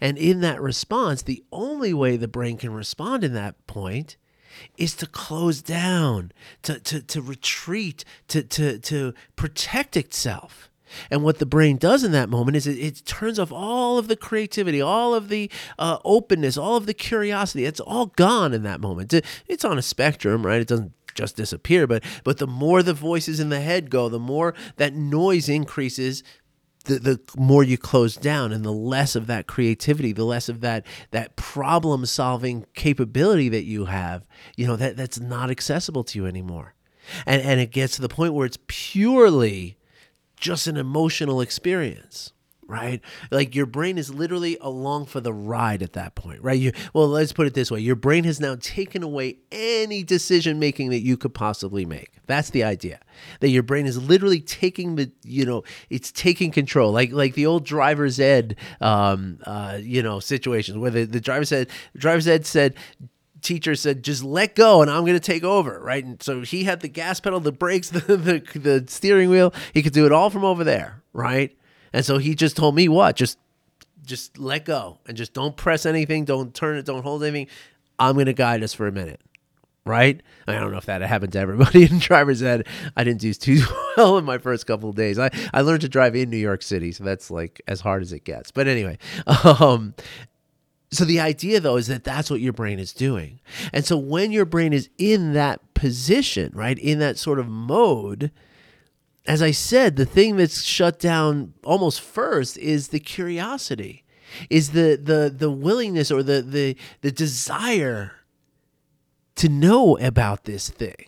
And 0.00 0.18
in 0.18 0.40
that 0.40 0.60
response, 0.60 1.22
the 1.22 1.42
only 1.52 1.94
way 1.94 2.16
the 2.16 2.28
brain 2.28 2.56
can 2.58 2.72
respond 2.72 3.24
in 3.24 3.34
that 3.34 3.66
point 3.66 4.16
is 4.76 4.94
to 4.96 5.06
close 5.06 5.62
down, 5.62 6.32
to, 6.62 6.78
to, 6.80 7.00
to 7.02 7.22
retreat, 7.22 8.04
to, 8.28 8.42
to, 8.42 8.78
to 8.78 9.14
protect 9.36 9.96
itself. 9.96 10.69
And 11.10 11.22
what 11.22 11.38
the 11.38 11.46
brain 11.46 11.76
does 11.76 12.04
in 12.04 12.12
that 12.12 12.28
moment 12.28 12.56
is 12.56 12.66
it, 12.66 12.78
it 12.78 13.04
turns 13.04 13.38
off 13.38 13.52
all 13.52 13.98
of 13.98 14.08
the 14.08 14.16
creativity, 14.16 14.80
all 14.80 15.14
of 15.14 15.28
the 15.28 15.50
uh, 15.78 15.98
openness, 16.04 16.56
all 16.56 16.76
of 16.76 16.86
the 16.86 16.94
curiosity. 16.94 17.64
It's 17.64 17.80
all 17.80 18.06
gone 18.06 18.52
in 18.52 18.62
that 18.64 18.80
moment. 18.80 19.12
It's 19.46 19.64
on 19.64 19.78
a 19.78 19.82
spectrum, 19.82 20.46
right? 20.46 20.60
It 20.60 20.68
doesn't 20.68 20.92
just 21.14 21.36
disappear, 21.36 21.86
but 21.86 22.04
but 22.24 22.38
the 22.38 22.46
more 22.46 22.82
the 22.82 22.94
voices 22.94 23.40
in 23.40 23.48
the 23.48 23.60
head 23.60 23.90
go, 23.90 24.08
the 24.08 24.18
more 24.18 24.54
that 24.76 24.94
noise 24.94 25.48
increases, 25.48 26.22
the, 26.84 26.98
the 26.98 27.20
more 27.36 27.62
you 27.62 27.76
close 27.76 28.16
down 28.16 28.52
and 28.52 28.64
the 28.64 28.72
less 28.72 29.14
of 29.14 29.26
that 29.26 29.46
creativity 29.46 30.12
the 30.12 30.24
less 30.24 30.48
of 30.48 30.60
that 30.62 30.86
that 31.10 31.36
problem 31.36 32.06
solving 32.06 32.64
capability 32.74 33.48
that 33.48 33.64
you 33.64 33.84
have 33.84 34.26
you 34.56 34.66
know 34.66 34.76
that 34.76 34.96
that's 34.96 35.20
not 35.20 35.50
accessible 35.50 36.02
to 36.04 36.18
you 36.18 36.26
anymore 36.26 36.74
and 37.26 37.42
and 37.42 37.60
it 37.60 37.70
gets 37.70 37.96
to 37.96 38.02
the 38.02 38.08
point 38.08 38.32
where 38.32 38.46
it's 38.46 38.58
purely 38.66 39.76
just 40.40 40.66
an 40.66 40.76
emotional 40.76 41.40
experience 41.40 42.32
right? 42.70 43.00
Like 43.32 43.54
your 43.54 43.66
brain 43.66 43.98
is 43.98 44.14
literally 44.14 44.56
along 44.60 45.06
for 45.06 45.20
the 45.20 45.32
ride 45.32 45.82
at 45.82 45.94
that 45.94 46.14
point, 46.14 46.40
right? 46.42 46.58
You 46.58 46.72
well, 46.94 47.08
let's 47.08 47.32
put 47.32 47.46
it 47.46 47.54
this 47.54 47.70
way: 47.70 47.80
your 47.80 47.96
brain 47.96 48.24
has 48.24 48.40
now 48.40 48.56
taken 48.60 49.02
away 49.02 49.38
any 49.50 50.02
decision 50.04 50.58
making 50.58 50.90
that 50.90 51.00
you 51.00 51.16
could 51.16 51.34
possibly 51.34 51.84
make. 51.84 52.12
That's 52.26 52.50
the 52.50 52.62
idea. 52.62 53.00
That 53.40 53.48
your 53.48 53.64
brain 53.64 53.86
is 53.86 54.00
literally 54.00 54.40
taking 54.40 54.94
the, 54.94 55.10
you 55.24 55.44
know, 55.44 55.64
it's 55.90 56.12
taking 56.12 56.52
control, 56.52 56.92
like 56.92 57.12
like 57.12 57.34
the 57.34 57.46
old 57.46 57.64
driver's 57.64 58.20
ed, 58.20 58.56
um, 58.80 59.38
uh, 59.44 59.78
you 59.80 60.02
know, 60.02 60.20
situations 60.20 60.78
where 60.78 60.92
the, 60.92 61.04
the 61.04 61.20
driver 61.20 61.44
said, 61.44 61.68
driver's 61.96 62.28
ed 62.28 62.46
said 62.46 62.76
teacher 63.40 63.74
said, 63.74 64.02
just 64.02 64.22
let 64.22 64.54
go 64.54 64.82
and 64.82 64.90
I'm 64.90 65.02
going 65.02 65.14
to 65.14 65.20
take 65.20 65.44
over, 65.44 65.80
right? 65.80 66.04
And 66.04 66.22
so 66.22 66.42
he 66.42 66.64
had 66.64 66.80
the 66.80 66.88
gas 66.88 67.20
pedal, 67.20 67.40
the 67.40 67.52
brakes, 67.52 67.90
the, 67.90 68.16
the, 68.16 68.58
the 68.58 68.84
steering 68.88 69.30
wheel. 69.30 69.52
He 69.74 69.82
could 69.82 69.92
do 69.92 70.06
it 70.06 70.12
all 70.12 70.30
from 70.30 70.44
over 70.44 70.64
there, 70.64 71.02
right? 71.12 71.56
And 71.92 72.04
so 72.04 72.18
he 72.18 72.34
just 72.34 72.56
told 72.56 72.74
me 72.74 72.88
what? 72.88 73.16
Just 73.16 73.38
just 74.10 74.38
let 74.38 74.64
go 74.64 74.98
and 75.06 75.16
just 75.16 75.32
don't 75.32 75.56
press 75.56 75.86
anything, 75.86 76.24
don't 76.24 76.52
turn 76.52 76.76
it, 76.76 76.84
don't 76.84 77.02
hold 77.02 77.22
anything. 77.22 77.46
I'm 77.98 78.14
going 78.14 78.26
to 78.26 78.32
guide 78.32 78.62
us 78.62 78.74
for 78.74 78.86
a 78.86 78.92
minute. 78.92 79.20
Right? 79.86 80.20
I 80.46 80.54
don't 80.54 80.72
know 80.72 80.78
if 80.78 80.86
that 80.86 81.00
happened 81.00 81.32
to 81.32 81.38
everybody 81.38 81.84
in 81.90 81.98
driver's 81.98 82.42
ed. 82.42 82.66
I 82.96 83.02
didn't 83.02 83.20
do 83.20 83.32
too 83.32 83.62
well 83.96 84.18
in 84.18 84.24
my 84.24 84.38
first 84.38 84.66
couple 84.66 84.90
of 84.90 84.94
days. 84.94 85.18
I, 85.18 85.30
I 85.54 85.62
learned 85.62 85.80
to 85.80 85.88
drive 85.88 86.14
in 86.14 86.28
New 86.28 86.36
York 86.36 86.62
City, 86.62 86.92
so 86.92 87.02
that's 87.02 87.30
like 87.30 87.62
as 87.66 87.80
hard 87.80 88.02
as 88.02 88.12
it 88.12 88.24
gets. 88.24 88.50
But 88.50 88.68
anyway, 88.68 88.98
um, 89.44 89.94
so 90.90 91.04
the 91.04 91.20
idea 91.20 91.60
though 91.60 91.76
is 91.76 91.86
that 91.86 92.04
that's 92.04 92.30
what 92.30 92.40
your 92.40 92.52
brain 92.52 92.78
is 92.78 92.92
doing. 92.92 93.40
And 93.72 93.84
so 93.84 93.96
when 93.96 94.32
your 94.32 94.44
brain 94.44 94.72
is 94.72 94.88
in 94.98 95.32
that 95.34 95.74
position, 95.74 96.52
right, 96.54 96.78
in 96.78 96.98
that 96.98 97.16
sort 97.16 97.38
of 97.38 97.48
mode, 97.48 98.32
as 99.26 99.42
I 99.42 99.52
said, 99.52 99.96
the 99.96 100.06
thing 100.06 100.36
that's 100.36 100.62
shut 100.62 100.98
down 100.98 101.54
almost 101.62 102.00
first 102.00 102.58
is 102.58 102.88
the 102.88 103.00
curiosity, 103.00 104.04
is 104.48 104.70
the 104.72 104.98
the 105.00 105.32
the 105.34 105.50
willingness 105.50 106.10
or 106.10 106.22
the 106.22 106.42
the 106.42 106.76
the 107.02 107.12
desire 107.12 108.12
to 109.36 109.48
know 109.48 109.96
about 109.98 110.44
this 110.44 110.68
thing, 110.68 111.06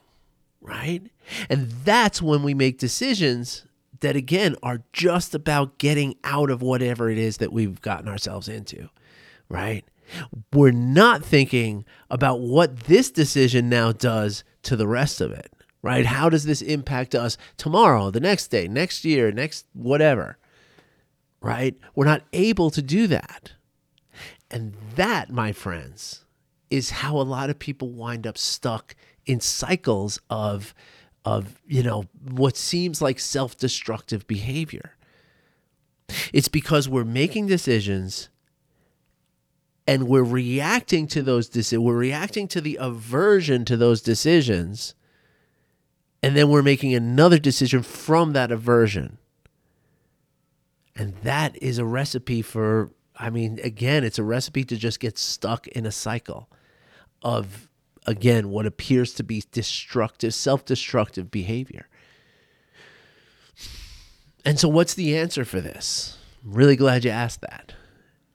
right? 0.61 1.03
And 1.51 1.71
that's 1.85 2.23
when 2.23 2.43
we 2.43 2.55
make 2.55 2.79
decisions 2.79 3.67
that 4.01 4.17
again 4.17 4.57
are 4.62 4.83
just 4.93 5.35
about 5.35 5.79
getting 5.79 6.17
out 6.25 6.51
of 6.51 6.62
whatever 6.62 7.09
it 7.09 7.19
is 7.19 7.39
that 7.39 7.53
we've 7.53 7.81
gotten 7.81 8.09
ourselves 8.09 8.49
into, 8.49 8.89
right? 9.52 9.85
We're 10.52 10.73
not 10.73 11.25
thinking 11.25 11.85
about 12.11 12.40
what 12.40 12.80
this 12.80 13.11
decision 13.11 13.68
now 13.68 13.92
does 13.92 14.44
to 14.62 14.76
the 14.76 14.87
rest 14.87 15.21
of 15.21 15.32
it 15.32 15.52
right? 15.82 16.06
How 16.06 16.28
does 16.28 16.44
this 16.44 16.62
impact 16.62 17.14
us 17.14 17.37
tomorrow, 17.56 18.11
the 18.11 18.21
next 18.21 18.49
day, 18.49 18.68
next 18.68 19.04
year, 19.04 19.32
next 19.32 19.66
whatever, 19.73 20.38
right? 21.40 21.76
We're 21.94 22.06
not 22.06 22.23
able 22.32 22.71
to 22.71 22.80
do 22.80 23.09
that. 23.09 23.52
And 24.50 24.75
that, 24.94 25.30
my 25.30 25.52
friends, 25.52 26.25
is 26.71 26.90
how 26.90 27.16
a 27.16 27.23
lot 27.23 27.50
of 27.50 27.59
people 27.59 27.90
wind 27.90 28.26
up 28.26 28.38
stuck 28.38 28.94
in 29.26 29.40
cycles 29.40 30.21
of 30.30 30.75
of 31.25 31.61
you 31.66 31.82
know 31.85 32.04
what 32.32 32.56
seems 32.56 33.00
like 33.00 33.21
self-destructive 33.21 34.26
behavior. 34.26 34.97
It's 36.32 36.49
because 36.49 36.88
we're 36.88 37.04
making 37.04 37.47
decisions 37.47 38.28
and 39.87 40.09
we're 40.09 40.23
reacting 40.23 41.07
to 41.09 41.23
those 41.23 41.49
decisions. 41.49 41.83
We're 41.83 41.97
reacting 41.97 42.49
to 42.49 42.61
the 42.61 42.79
aversion 42.81 43.65
to 43.67 43.77
those 43.77 44.01
decisions 44.01 44.95
and 46.23 46.37
then 46.37 46.49
we're 46.49 46.62
making 46.62 46.95
another 46.95 47.39
decision 47.39 47.83
from 47.83 48.33
that 48.33 48.53
aversion. 48.53 49.19
And 50.95 51.15
that 51.25 51.61
is 51.61 51.79
a 51.79 51.85
recipe 51.85 52.43
for 52.43 52.91
I 53.15 53.31
mean, 53.31 53.61
again, 53.62 54.05
it's 54.05 54.19
a 54.19 54.25
recipe 54.25 54.65
to 54.65 54.77
just 54.77 54.99
get 54.99 55.19
stuck 55.19 55.69
in 55.69 55.85
a 55.85 55.93
cycle 55.93 56.49
of, 57.21 57.69
again, 58.07 58.49
what 58.49 58.67
appears 58.67 59.12
to 59.15 59.23
be 59.23 59.45
destructive, 59.53 60.35
self 60.35 60.65
destructive 60.65 61.31
behavior. 61.31 61.89
And 64.45 64.59
so, 64.59 64.67
what's 64.69 64.95
the 64.95 65.17
answer 65.17 65.45
for 65.45 65.61
this? 65.61 66.17
I'm 66.43 66.55
really 66.55 66.75
glad 66.75 67.05
you 67.05 67.11
asked 67.11 67.43
that. 67.43 67.75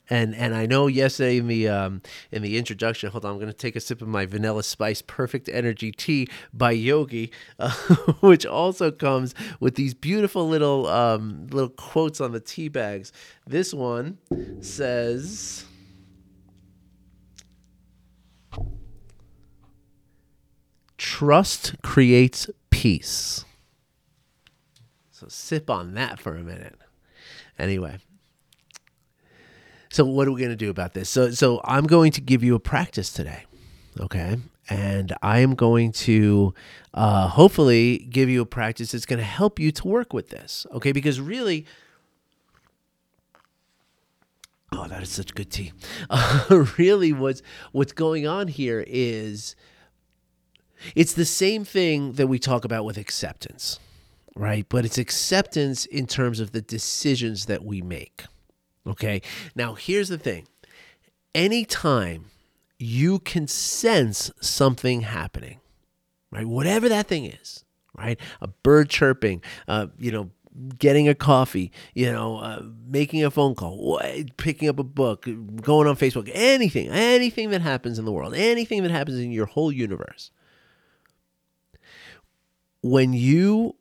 And 0.10 0.36
and 0.36 0.56
I 0.56 0.66
know 0.66 0.88
yesterday 0.88 1.38
in 1.38 1.48
the 1.48 1.68
um, 1.68 2.02
in 2.32 2.42
the 2.42 2.58
introduction, 2.58 3.12
hold 3.12 3.26
on, 3.26 3.32
I'm 3.32 3.38
going 3.38 3.48
to 3.48 3.54
take 3.54 3.76
a 3.76 3.80
sip 3.80 4.02
of 4.02 4.08
my 4.08 4.26
Vanilla 4.26 4.64
Spice 4.64 5.02
Perfect 5.02 5.50
Energy 5.50 5.92
Tea 5.92 6.28
by 6.54 6.72
Yogi, 6.72 7.32
uh, 7.60 7.72
which 8.22 8.46
also 8.46 8.92
comes 8.92 9.36
with 9.60 9.76
these 9.76 9.94
beautiful 9.94 10.48
little 10.48 10.88
um, 10.88 11.48
little 11.52 11.70
quotes 11.70 12.22
on 12.22 12.32
the 12.32 12.40
tea 12.40 12.70
bags. 12.70 13.12
This 13.46 13.74
one 13.74 14.18
says. 14.62 15.66
Trust 20.98 21.76
creates 21.84 22.50
peace. 22.70 23.46
So 25.12 25.28
sip 25.30 25.70
on 25.70 25.94
that 25.96 26.20
for 26.20 26.36
a 26.36 26.44
minute. 26.44 26.76
Anyway, 27.58 27.98
so 29.90 30.06
what 30.06 30.28
are 30.28 30.32
we 30.32 30.40
going 30.40 30.52
to 30.52 30.56
do 30.56 30.70
about 30.70 30.94
this? 30.94 31.10
So 31.10 31.32
so 31.32 31.62
I'm 31.64 31.86
going 31.86 32.12
to 32.14 32.22
give 32.22 32.44
you 32.44 32.56
a 32.56 32.60
practice 32.60 33.12
today, 33.12 33.46
okay? 34.00 34.38
And 34.70 35.16
I 35.22 35.40
am 35.40 35.56
going 35.56 35.94
to 35.94 36.54
uh, 36.94 37.30
hopefully 37.30 38.00
give 38.10 38.30
you 38.30 38.42
a 38.42 38.46
practice 38.46 38.92
that's 38.92 39.06
going 39.06 39.20
to 39.20 39.26
help 39.26 39.60
you 39.60 39.72
to 39.72 39.88
work 39.88 40.14
with 40.14 40.30
this, 40.30 40.66
okay? 40.74 40.92
Because 40.92 41.22
really. 41.22 41.66
Oh, 44.74 44.86
that 44.90 45.02
is 45.02 45.10
such 45.10 45.34
good 45.34 45.50
tea. 45.50 45.72
Uh, 46.10 46.66
really, 46.78 47.14
what's 47.14 47.42
what's 47.72 47.94
going 47.94 48.28
on 48.28 48.50
here 48.50 48.84
is 48.86 49.56
it's 50.96 51.14
the 51.14 51.26
same 51.26 51.64
thing 51.64 52.14
that 52.14 52.28
we 52.28 52.38
talk 52.40 52.66
about 52.66 52.84
with 52.84 52.98
acceptance, 52.98 53.80
right? 54.36 54.66
But 54.68 54.86
it's 54.86 54.98
acceptance 54.98 55.86
in 55.86 56.06
terms 56.06 56.40
of 56.40 56.52
the 56.52 56.62
decisions 56.62 57.46
that 57.46 57.64
we 57.64 57.82
make. 57.82 58.26
Okay. 58.88 59.22
Now, 59.56 59.74
here's 59.74 60.10
the 60.10 60.18
thing 60.18 60.48
anytime 61.36 62.26
you 62.80 63.20
can 63.20 63.48
sense 63.48 64.32
something 64.40 65.02
happening, 65.02 65.60
right? 66.32 66.46
Whatever 66.46 66.90
that 66.90 67.08
thing 67.08 67.26
is, 67.26 67.64
right? 67.98 68.20
A 68.42 68.48
bird 68.48 68.90
chirping, 68.90 69.42
uh, 69.68 69.88
you 69.98 70.12
know, 70.12 70.32
getting 70.80 71.08
a 71.08 71.16
coffee, 71.16 71.72
you 71.94 72.12
know, 72.12 72.38
uh, 72.38 72.64
making 72.88 73.24
a 73.24 73.32
phone 73.32 73.56
call, 73.56 74.00
picking 74.38 74.70
up 74.70 74.80
a 74.80 74.84
book, 74.84 75.28
going 75.62 75.88
on 75.88 75.96
Facebook, 75.96 76.30
anything, 76.34 76.90
anything 76.90 77.50
that 77.52 77.62
happens 77.62 78.00
in 78.00 78.06
the 78.06 78.12
world, 78.12 78.34
anything 78.34 78.84
that 78.84 78.92
happens 78.92 79.20
in 79.20 79.32
your 79.32 79.46
whole 79.46 79.72
universe. 79.72 80.32
When 82.82 83.14
you 83.14 83.76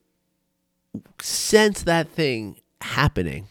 sense 1.20 1.82
that 1.82 2.08
thing 2.08 2.56
happening, 2.80 3.48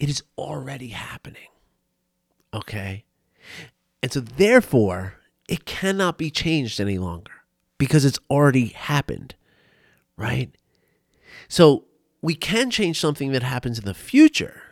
it 0.00 0.08
is 0.08 0.22
already 0.36 0.88
happening. 0.88 1.48
Okay? 2.52 3.04
And 4.02 4.10
so, 4.10 4.20
therefore, 4.20 5.14
it 5.46 5.66
cannot 5.66 6.18
be 6.18 6.30
changed 6.30 6.80
any 6.80 6.98
longer 6.98 7.32
because 7.78 8.04
it's 8.04 8.18
already 8.30 8.68
happened. 8.68 9.34
Right? 10.16 10.50
So, 11.48 11.84
we 12.22 12.34
can 12.34 12.70
change 12.70 12.98
something 12.98 13.32
that 13.32 13.42
happens 13.42 13.78
in 13.78 13.84
the 13.84 13.94
future. 13.94 14.62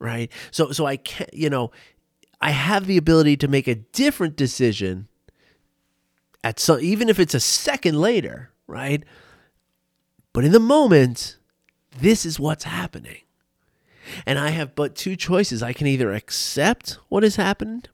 Right? 0.00 0.30
So, 0.50 0.72
so 0.72 0.84
I 0.84 0.96
can't, 0.96 1.32
you 1.32 1.48
know, 1.48 1.70
I 2.40 2.50
have 2.50 2.86
the 2.86 2.96
ability 2.96 3.36
to 3.38 3.48
make 3.48 3.68
a 3.68 3.76
different 3.76 4.34
decision 4.34 5.08
at 6.42 6.58
some, 6.58 6.80
even 6.80 7.08
if 7.08 7.20
it's 7.20 7.34
a 7.34 7.40
second 7.40 8.00
later, 8.00 8.50
right? 8.66 9.04
But 10.32 10.44
in 10.44 10.52
the 10.52 10.60
moment, 10.60 11.36
this 11.98 12.24
is 12.24 12.40
what's 12.40 12.64
happening. 12.64 13.18
And 14.26 14.38
I 14.38 14.50
have 14.50 14.74
but 14.74 14.94
two 14.94 15.16
choices. 15.16 15.62
I 15.62 15.72
can 15.72 15.86
either 15.86 16.12
accept 16.12 16.98
what 17.08 17.22
has 17.22 17.36
happened 17.36 17.88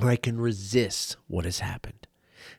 or 0.00 0.08
I 0.08 0.16
can 0.16 0.40
resist 0.40 1.16
what 1.28 1.44
has 1.44 1.60
happened. 1.60 2.06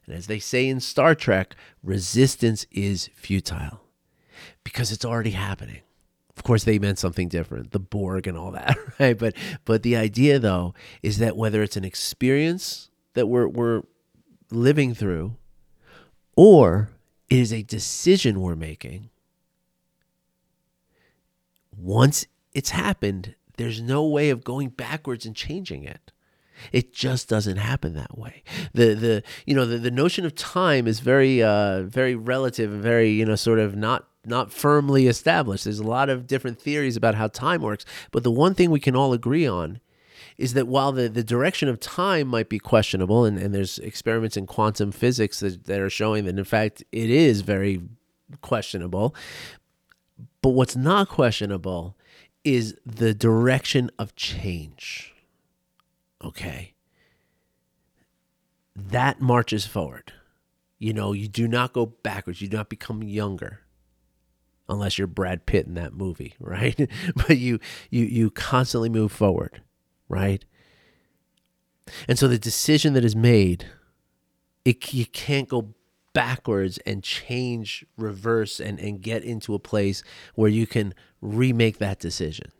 And 0.05 0.15
as 0.15 0.27
they 0.27 0.39
say 0.39 0.67
in 0.67 0.79
Star 0.79 1.15
Trek, 1.15 1.55
resistance 1.81 2.65
is 2.71 3.09
futile 3.15 3.81
because 4.63 4.91
it's 4.91 5.05
already 5.05 5.31
happening. 5.31 5.81
Of 6.35 6.43
course, 6.43 6.63
they 6.63 6.79
meant 6.79 6.99
something 6.99 7.27
different, 7.27 7.71
the 7.71 7.79
Borg 7.79 8.27
and 8.27 8.37
all 8.37 8.51
that, 8.51 8.77
right? 8.99 9.17
But 9.17 9.35
but 9.65 9.83
the 9.83 9.95
idea 9.95 10.39
though 10.39 10.73
is 11.01 11.19
that 11.19 11.37
whether 11.37 11.61
it's 11.61 11.77
an 11.77 11.85
experience 11.85 12.89
that 13.13 13.27
we're 13.27 13.47
we're 13.47 13.83
living 14.51 14.93
through, 14.93 15.35
or 16.35 16.89
it 17.29 17.37
is 17.37 17.53
a 17.53 17.61
decision 17.61 18.41
we're 18.41 18.55
making, 18.55 19.09
once 21.77 22.25
it's 22.53 22.71
happened. 22.71 23.35
There's 23.57 23.81
no 23.81 24.05
way 24.05 24.29
of 24.29 24.43
going 24.43 24.69
backwards 24.69 25.25
and 25.25 25.35
changing 25.35 25.83
it. 25.83 26.11
It 26.71 26.93
just 26.93 27.27
doesn't 27.27 27.57
happen 27.57 27.93
that 27.95 28.17
way. 28.17 28.43
The 28.73 28.93
the 28.93 29.23
you 29.45 29.55
know 29.55 29.65
the, 29.65 29.77
the 29.77 29.91
notion 29.91 30.25
of 30.25 30.35
time 30.35 30.87
is 30.87 30.99
very 30.99 31.41
uh, 31.41 31.83
very 31.83 32.15
relative 32.15 32.71
and 32.71 32.81
very 32.81 33.09
you 33.09 33.25
know 33.25 33.35
sort 33.35 33.59
of 33.59 33.75
not 33.75 34.07
not 34.25 34.51
firmly 34.51 35.07
established. 35.07 35.65
There's 35.65 35.79
a 35.79 35.83
lot 35.83 36.09
of 36.09 36.27
different 36.27 36.59
theories 36.59 36.95
about 36.95 37.15
how 37.15 37.27
time 37.27 37.61
works, 37.61 37.85
but 38.11 38.23
the 38.23 38.31
one 38.31 38.53
thing 38.53 38.71
we 38.71 38.79
can 38.79 38.95
all 38.95 39.13
agree 39.13 39.45
on 39.45 39.79
is 40.37 40.53
that 40.53 40.67
while 40.67 40.91
the, 40.91 41.09
the 41.09 41.23
direction 41.23 41.69
of 41.69 41.79
time 41.79 42.27
might 42.27 42.49
be 42.49 42.57
questionable, 42.57 43.25
and, 43.25 43.37
and 43.37 43.53
there's 43.53 43.77
experiments 43.79 44.35
in 44.35 44.47
quantum 44.47 44.91
physics 44.91 45.41
that, 45.41 45.65
that 45.65 45.79
are 45.79 45.89
showing 45.89 46.25
that 46.25 46.37
in 46.37 46.43
fact 46.43 46.83
it 46.91 47.09
is 47.09 47.41
very 47.41 47.81
questionable, 48.41 49.13
but 50.41 50.49
what's 50.49 50.75
not 50.75 51.09
questionable 51.09 51.95
is 52.43 52.75
the 52.85 53.13
direction 53.13 53.89
of 53.97 54.15
change. 54.15 55.13
Okay. 56.23 56.73
That 58.75 59.21
marches 59.21 59.65
forward. 59.65 60.13
You 60.79 60.93
know, 60.93 61.13
you 61.13 61.27
do 61.27 61.47
not 61.47 61.73
go 61.73 61.85
backwards. 61.85 62.41
You 62.41 62.47
do 62.47 62.57
not 62.57 62.69
become 62.69 63.03
younger 63.03 63.61
unless 64.67 64.97
you're 64.97 65.07
Brad 65.07 65.45
Pitt 65.45 65.65
in 65.65 65.75
that 65.75 65.93
movie, 65.93 66.33
right? 66.39 66.89
but 67.15 67.37
you 67.37 67.59
you 67.89 68.05
you 68.05 68.29
constantly 68.31 68.89
move 68.89 69.11
forward, 69.11 69.61
right? 70.09 70.43
And 72.07 72.17
so 72.17 72.27
the 72.27 72.39
decision 72.39 72.93
that 72.93 73.03
is 73.03 73.15
made, 73.15 73.65
it 74.65 74.93
you 74.93 75.05
can't 75.05 75.49
go 75.49 75.73
backwards 76.13 76.77
and 76.85 77.03
change, 77.03 77.85
reverse, 77.97 78.59
and, 78.59 78.79
and 78.79 79.01
get 79.01 79.23
into 79.23 79.53
a 79.53 79.59
place 79.59 80.03
where 80.35 80.49
you 80.49 80.67
can 80.67 80.93
remake 81.23 81.77
that 81.79 81.99
decision, 81.99 82.51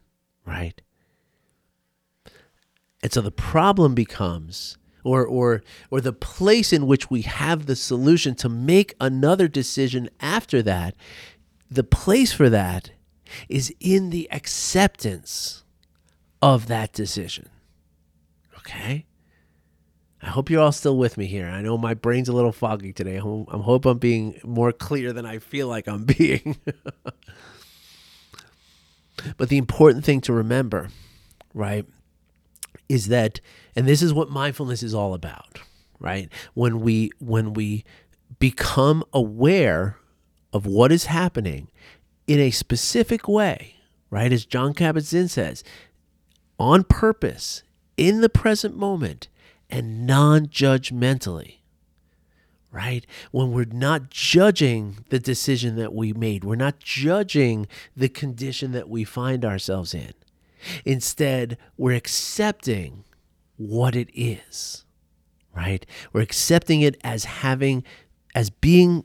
right? 0.45 0.81
And 3.01 3.11
so 3.11 3.21
the 3.21 3.31
problem 3.31 3.93
becomes, 3.93 4.77
or 5.03 5.25
or 5.25 5.61
or 5.91 5.99
the 5.99 6.13
place 6.13 6.71
in 6.71 6.87
which 6.87 7.11
we 7.11 7.23
have 7.23 7.65
the 7.65 7.75
solution 7.75 8.35
to 8.35 8.49
make 8.49 8.95
another 9.01 9.49
decision 9.49 10.09
after 10.21 10.61
that, 10.61 10.95
the 11.69 11.83
place 11.83 12.31
for 12.31 12.49
that 12.49 12.91
is 13.49 13.73
in 13.79 14.09
the 14.09 14.31
acceptance 14.31 15.63
of 16.41 16.67
that 16.67 16.93
decision. 16.93 17.49
Okay? 18.59 19.05
I 20.21 20.27
hope 20.27 20.49
you're 20.49 20.61
all 20.61 20.71
still 20.71 20.97
with 20.97 21.17
me 21.17 21.25
here. 21.25 21.47
I 21.47 21.61
know 21.61 21.77
my 21.77 21.93
brain's 21.93 22.29
a 22.29 22.33
little 22.33 22.53
foggy 22.53 22.93
today. 22.93 23.17
I'm 23.17 23.45
hope 23.45 23.85
I'm 23.85 23.97
being 23.97 24.39
more 24.45 24.71
clear 24.71 25.11
than 25.11 25.25
I 25.25 25.39
feel 25.39 25.67
like 25.67 25.87
I'm 25.87 26.05
being. 26.05 26.57
but 29.37 29.49
the 29.49 29.57
important 29.57 30.05
thing 30.05 30.21
to 30.21 30.33
remember, 30.33 30.89
right, 31.53 31.85
is 32.89 33.07
that 33.07 33.39
and 33.75 33.87
this 33.87 34.01
is 34.01 34.13
what 34.13 34.29
mindfulness 34.29 34.83
is 34.83 34.93
all 34.93 35.13
about, 35.13 35.59
right? 35.99 36.29
When 36.53 36.81
we 36.81 37.11
when 37.19 37.53
we 37.53 37.83
become 38.39 39.03
aware 39.13 39.97
of 40.51 40.65
what 40.65 40.91
is 40.91 41.05
happening 41.05 41.69
in 42.27 42.39
a 42.39 42.51
specific 42.51 43.27
way, 43.27 43.75
right? 44.09 44.31
As 44.31 44.45
Jon 44.45 44.73
Kabat-Zinn 44.73 45.27
says, 45.27 45.63
on 46.59 46.83
purpose, 46.83 47.63
in 47.97 48.21
the 48.21 48.29
present 48.29 48.77
moment, 48.77 49.27
and 49.69 50.05
non 50.05 50.47
judgmentally, 50.47 51.57
right? 52.73 53.05
When 53.31 53.51
we're 53.51 53.65
not 53.65 54.09
judging 54.09 55.05
the 55.09 55.19
decision 55.19 55.75
that 55.75 55.93
we 55.93 56.11
made, 56.11 56.43
we're 56.43 56.55
not 56.55 56.79
judging 56.79 57.67
the 57.95 58.09
condition 58.09 58.71
that 58.71 58.89
we 58.89 59.03
find 59.03 59.45
ourselves 59.45 59.93
in. 59.93 60.13
Instead, 60.83 61.57
we're 61.77 61.95
accepting 61.95 63.05
what 63.57 63.95
it 63.95 64.09
is, 64.13 64.85
right? 65.55 65.85
We're 66.11 66.21
accepting 66.21 66.81
it 66.81 66.99
as 67.03 67.25
having, 67.25 67.83
as 68.33 68.49
being 68.49 69.03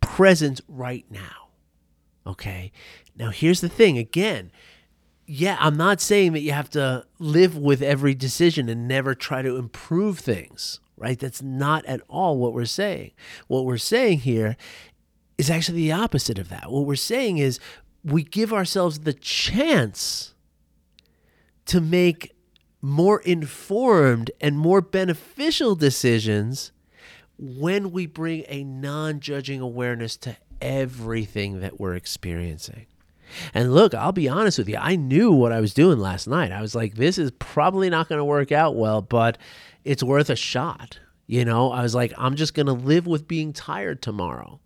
present 0.00 0.60
right 0.66 1.06
now. 1.08 1.50
Okay. 2.26 2.72
Now, 3.16 3.30
here's 3.30 3.60
the 3.60 3.68
thing 3.68 3.98
again, 3.98 4.50
yeah, 5.26 5.56
I'm 5.60 5.76
not 5.76 6.00
saying 6.00 6.32
that 6.32 6.40
you 6.40 6.50
have 6.50 6.70
to 6.70 7.06
live 7.20 7.56
with 7.56 7.82
every 7.82 8.14
decision 8.14 8.68
and 8.68 8.88
never 8.88 9.14
try 9.14 9.42
to 9.42 9.56
improve 9.56 10.18
things, 10.18 10.80
right? 11.00 11.18
That's 11.18 11.42
not 11.42 11.84
at 11.86 12.02
all 12.08 12.36
what 12.36 12.52
we're 12.52 12.66
saying. 12.66 13.12
What 13.48 13.64
we're 13.64 13.78
saying 13.78 14.20
here 14.20 14.56
is 15.38 15.50
actually 15.50 15.78
the 15.78 15.92
opposite 15.92 16.38
of 16.38 16.50
that. 16.50 16.70
What 16.70 16.84
we're 16.84 16.94
saying 16.94 17.38
is 17.38 17.58
we 18.04 18.22
give 18.22 18.52
ourselves 18.52 19.00
the 19.00 19.14
chance 19.14 20.34
to 21.66 21.80
make 21.80 22.36
more 22.82 23.20
informed 23.22 24.30
and 24.40 24.58
more 24.58 24.82
beneficial 24.82 25.74
decisions 25.74 26.72
when 27.38 27.90
we 27.90 28.04
bring 28.06 28.44
a 28.48 28.62
non 28.64 29.20
judging 29.20 29.60
awareness 29.60 30.16
to 30.18 30.36
everything 30.60 31.60
that 31.60 31.80
we're 31.80 31.94
experiencing. 31.94 32.86
And 33.54 33.72
look, 33.72 33.94
I'll 33.94 34.12
be 34.12 34.28
honest 34.28 34.58
with 34.58 34.68
you. 34.68 34.76
I 34.76 34.96
knew 34.96 35.32
what 35.32 35.52
I 35.52 35.60
was 35.60 35.72
doing 35.72 35.98
last 35.98 36.26
night. 36.26 36.52
I 36.52 36.60
was 36.60 36.74
like, 36.74 36.94
this 36.94 37.16
is 37.16 37.30
probably 37.38 37.88
not 37.88 38.08
going 38.08 38.18
to 38.18 38.24
work 38.24 38.52
out 38.52 38.76
well, 38.76 39.00
but 39.00 39.38
it's 39.84 40.02
worth 40.02 40.30
a 40.30 40.36
shot. 40.36 40.98
You 41.26 41.44
know, 41.44 41.70
I 41.70 41.82
was 41.82 41.94
like, 41.94 42.12
I'm 42.18 42.34
just 42.34 42.54
going 42.54 42.66
to 42.66 42.72
live 42.72 43.06
with 43.06 43.28
being 43.28 43.52
tired 43.52 44.02
tomorrow. 44.02 44.60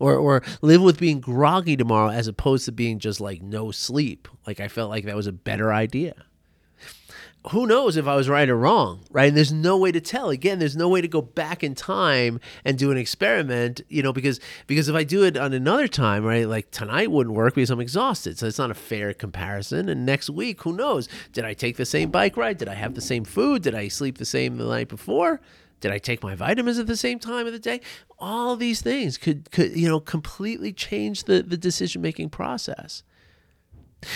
Or, 0.00 0.14
or 0.14 0.44
live 0.62 0.80
with 0.80 1.00
being 1.00 1.18
groggy 1.20 1.76
tomorrow 1.76 2.10
as 2.10 2.28
opposed 2.28 2.66
to 2.66 2.72
being 2.72 3.00
just 3.00 3.20
like 3.20 3.42
no 3.42 3.72
sleep. 3.72 4.28
Like 4.46 4.60
I 4.60 4.68
felt 4.68 4.90
like 4.90 5.04
that 5.06 5.16
was 5.16 5.26
a 5.26 5.32
better 5.32 5.72
idea 5.72 6.24
who 7.50 7.66
knows 7.66 7.96
if 7.96 8.06
I 8.06 8.14
was 8.16 8.28
right 8.28 8.48
or 8.48 8.56
wrong, 8.56 9.00
right? 9.10 9.28
And 9.28 9.36
there's 9.36 9.52
no 9.52 9.76
way 9.76 9.92
to 9.92 10.00
tell. 10.00 10.30
Again, 10.30 10.58
there's 10.58 10.76
no 10.76 10.88
way 10.88 11.00
to 11.00 11.08
go 11.08 11.22
back 11.22 11.62
in 11.64 11.74
time 11.74 12.40
and 12.64 12.78
do 12.78 12.90
an 12.90 12.98
experiment, 12.98 13.80
you 13.88 14.02
know, 14.02 14.12
because 14.12 14.40
because 14.66 14.88
if 14.88 14.94
I 14.94 15.04
do 15.04 15.24
it 15.24 15.36
on 15.36 15.52
another 15.52 15.88
time, 15.88 16.24
right, 16.24 16.46
like 16.46 16.70
tonight 16.70 17.10
wouldn't 17.10 17.36
work 17.36 17.54
because 17.54 17.70
I'm 17.70 17.80
exhausted. 17.80 18.38
So 18.38 18.46
it's 18.46 18.58
not 18.58 18.70
a 18.70 18.74
fair 18.74 19.14
comparison. 19.14 19.88
And 19.88 20.04
next 20.04 20.30
week, 20.30 20.62
who 20.62 20.72
knows? 20.72 21.08
Did 21.32 21.44
I 21.44 21.54
take 21.54 21.76
the 21.76 21.86
same 21.86 22.10
bike 22.10 22.36
ride? 22.36 22.58
Did 22.58 22.68
I 22.68 22.74
have 22.74 22.94
the 22.94 23.00
same 23.00 23.24
food? 23.24 23.62
Did 23.62 23.74
I 23.74 23.88
sleep 23.88 24.18
the 24.18 24.24
same 24.24 24.56
the 24.56 24.64
night 24.64 24.88
before? 24.88 25.40
Did 25.80 25.92
I 25.92 25.98
take 25.98 26.22
my 26.22 26.34
vitamins 26.34 26.78
at 26.78 26.86
the 26.86 26.96
same 26.96 27.18
time 27.18 27.46
of 27.46 27.52
the 27.52 27.58
day? 27.58 27.80
All 28.18 28.56
these 28.56 28.80
things 28.80 29.16
could 29.16 29.50
could 29.50 29.76
you 29.76 29.88
know 29.88 30.00
completely 30.00 30.72
change 30.72 31.24
the 31.24 31.42
the 31.42 31.56
decision 31.56 32.02
making 32.02 32.30
process. 32.30 33.02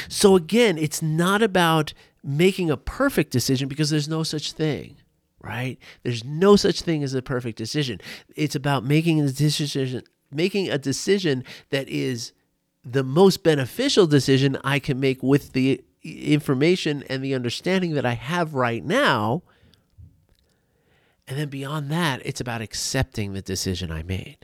So 0.09 0.37
again, 0.37 0.79
it's 0.79 1.03
not 1.03 1.43
about 1.43 1.93
making 2.23 2.71
a 2.71 2.77
perfect 2.77 3.33
decision 3.33 3.69
because 3.69 3.91
there's 3.91 4.09
no 4.09 4.23
such 4.23 4.53
thing, 4.53 4.97
right? 5.41 5.79
There's 6.03 6.25
no 6.25 6.57
such 6.57 6.83
thing 6.83 7.03
as 7.03 7.15
a 7.15 7.23
perfect 7.23 7.59
decision. 7.59 8.01
It's 8.37 8.55
about 8.55 8.85
making 8.85 9.21
a 9.21 9.31
decision 9.31 10.03
making 10.35 10.71
a 10.71 10.79
decision 10.79 11.45
that 11.71 11.89
is 11.89 12.33
the 12.85 13.05
most 13.05 13.43
beneficial 13.43 14.07
decision 14.07 14.57
I 14.65 14.79
can 14.79 14.99
make 14.99 15.23
with 15.23 15.53
the 15.53 15.85
information 16.03 17.05
and 17.09 17.23
the 17.23 17.35
understanding 17.35 17.95
that 17.95 18.07
I 18.07 18.15
have 18.15 18.55
right 18.55 18.85
now. 18.85 19.43
And 21.29 21.39
then 21.39 21.49
beyond 21.49 21.91
that, 21.91 22.21
it's 22.25 22.41
about 22.41 22.63
accepting 22.63 23.33
the 23.33 23.43
decision 23.43 23.93
I 23.93 24.03
made. 24.03 24.39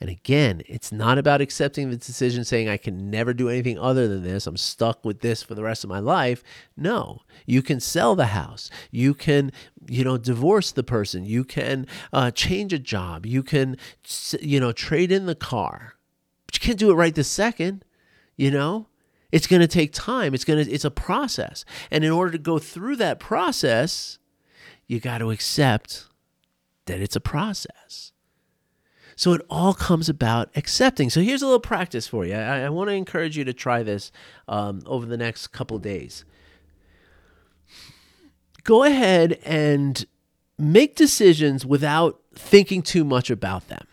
And 0.00 0.10
again, 0.10 0.62
it's 0.66 0.92
not 0.92 1.18
about 1.18 1.40
accepting 1.40 1.90
the 1.90 1.96
decision 1.96 2.44
saying 2.44 2.68
I 2.68 2.76
can 2.76 3.10
never 3.10 3.32
do 3.32 3.48
anything 3.48 3.78
other 3.78 4.08
than 4.08 4.22
this. 4.22 4.46
I'm 4.46 4.56
stuck 4.56 5.04
with 5.04 5.20
this 5.20 5.42
for 5.42 5.54
the 5.54 5.62
rest 5.62 5.84
of 5.84 5.90
my 5.90 5.98
life. 5.98 6.42
No, 6.76 7.22
you 7.46 7.62
can 7.62 7.80
sell 7.80 8.14
the 8.14 8.26
house. 8.26 8.70
You 8.90 9.14
can, 9.14 9.52
you 9.88 10.04
know, 10.04 10.18
divorce 10.18 10.72
the 10.72 10.82
person. 10.82 11.24
You 11.24 11.44
can 11.44 11.86
uh, 12.12 12.30
change 12.30 12.72
a 12.72 12.78
job. 12.78 13.26
You 13.26 13.42
can, 13.42 13.76
you 14.40 14.60
know, 14.60 14.72
trade 14.72 15.12
in 15.12 15.26
the 15.26 15.34
car. 15.34 15.94
But 16.46 16.56
you 16.56 16.60
can't 16.60 16.78
do 16.78 16.90
it 16.90 16.94
right 16.94 17.14
this 17.14 17.28
second, 17.28 17.84
you 18.36 18.50
know? 18.50 18.88
It's 19.32 19.46
going 19.46 19.60
to 19.60 19.68
take 19.68 19.92
time. 19.92 20.34
It's 20.34 20.44
going 20.44 20.64
to 20.64 20.70
it's 20.70 20.84
a 20.84 20.90
process. 20.90 21.64
And 21.90 22.04
in 22.04 22.12
order 22.12 22.32
to 22.32 22.38
go 22.38 22.58
through 22.58 22.96
that 22.96 23.18
process, 23.18 24.18
you 24.86 25.00
got 25.00 25.18
to 25.18 25.30
accept 25.30 26.06
that 26.86 27.00
it's 27.00 27.16
a 27.16 27.20
process. 27.20 28.12
So 29.16 29.32
it 29.32 29.40
all 29.48 29.72
comes 29.72 30.08
about 30.08 30.50
accepting. 30.54 31.08
So 31.08 31.22
here's 31.22 31.42
a 31.42 31.46
little 31.46 31.58
practice 31.58 32.06
for 32.06 32.24
you. 32.26 32.34
I, 32.34 32.64
I 32.64 32.68
want 32.68 32.88
to 32.88 32.94
encourage 32.94 33.36
you 33.36 33.44
to 33.44 33.54
try 33.54 33.82
this 33.82 34.12
um, 34.46 34.82
over 34.84 35.06
the 35.06 35.16
next 35.16 35.48
couple 35.48 35.78
days. 35.78 36.24
Go 38.62 38.84
ahead 38.84 39.38
and 39.44 40.04
make 40.58 40.96
decisions 40.96 41.64
without 41.64 42.20
thinking 42.34 42.82
too 42.82 43.04
much 43.04 43.30
about 43.30 43.68
them 43.68 43.86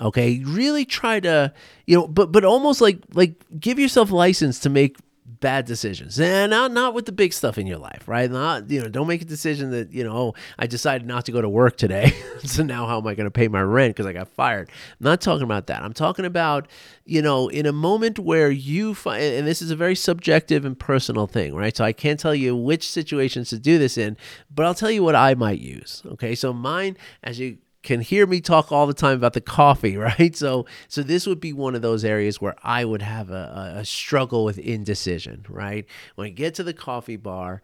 okay 0.00 0.40
really 0.44 0.84
try 0.84 1.18
to 1.18 1.52
you 1.86 1.96
know 1.96 2.06
but 2.06 2.30
but 2.30 2.44
almost 2.44 2.80
like 2.80 2.98
like 3.14 3.34
give 3.58 3.78
yourself 3.78 4.10
license 4.10 4.58
to 4.60 4.68
make 4.68 4.96
bad 5.40 5.66
decisions. 5.66 6.18
And 6.20 6.50
not 6.50 6.72
not 6.72 6.94
with 6.94 7.06
the 7.06 7.12
big 7.12 7.32
stuff 7.32 7.58
in 7.58 7.66
your 7.66 7.78
life 7.78 8.08
right? 8.08 8.30
Not 8.30 8.70
you 8.70 8.82
know 8.82 8.88
don't 8.88 9.06
make 9.06 9.22
a 9.22 9.26
decision 9.26 9.70
that 9.70 9.92
you 9.92 10.04
know 10.04 10.12
oh, 10.12 10.34
i 10.58 10.66
decided 10.66 11.06
not 11.06 11.26
to 11.26 11.32
go 11.32 11.40
to 11.40 11.48
work 11.48 11.76
today. 11.76 12.12
So 12.38 12.62
now 12.62 12.86
how 12.86 12.98
am 12.98 13.06
i 13.06 13.14
going 13.14 13.26
to 13.26 13.32
pay 13.32 13.48
my 13.48 13.60
rent 13.60 13.96
because 13.96 14.06
i 14.06 14.12
got 14.12 14.28
fired? 14.28 14.70
I'm 14.70 15.04
not 15.04 15.20
talking 15.20 15.42
about 15.42 15.66
that. 15.66 15.82
I'm 15.82 15.92
talking 15.92 16.24
about 16.24 16.68
you 17.04 17.20
know 17.20 17.48
in 17.48 17.66
a 17.66 17.72
moment 17.72 18.18
where 18.18 18.50
you 18.50 18.94
find 18.94 19.22
and 19.22 19.46
this 19.46 19.60
is 19.60 19.70
a 19.70 19.76
very 19.76 19.96
subjective 19.96 20.64
and 20.64 20.78
personal 20.78 21.26
thing 21.26 21.54
right? 21.54 21.76
So 21.76 21.84
i 21.84 21.92
can't 21.92 22.18
tell 22.18 22.34
you 22.34 22.56
which 22.56 22.88
situations 22.88 23.50
to 23.50 23.58
do 23.58 23.78
this 23.78 23.98
in 23.98 24.16
but 24.54 24.66
i'll 24.66 24.74
tell 24.74 24.90
you 24.90 25.02
what 25.02 25.14
i 25.14 25.34
might 25.34 25.58
use 25.58 26.02
okay? 26.06 26.34
So 26.34 26.52
mine 26.52 26.96
as 27.22 27.38
you 27.38 27.58
can 27.82 28.00
hear 28.00 28.26
me 28.26 28.40
talk 28.40 28.72
all 28.72 28.86
the 28.86 28.94
time 28.94 29.16
about 29.16 29.32
the 29.32 29.40
coffee, 29.40 29.96
right? 29.98 30.36
So, 30.36 30.66
so 30.88 31.02
this 31.02 31.26
would 31.26 31.40
be 31.40 31.52
one 31.52 31.74
of 31.74 31.82
those 31.82 32.04
areas 32.04 32.40
where 32.40 32.54
I 32.62 32.84
would 32.84 33.02
have 33.02 33.30
a, 33.30 33.74
a 33.76 33.84
struggle 33.84 34.44
with 34.44 34.58
indecision, 34.58 35.44
right? 35.48 35.86
When 36.14 36.26
I 36.26 36.30
get 36.30 36.54
to 36.56 36.62
the 36.62 36.74
coffee 36.74 37.16
bar, 37.16 37.62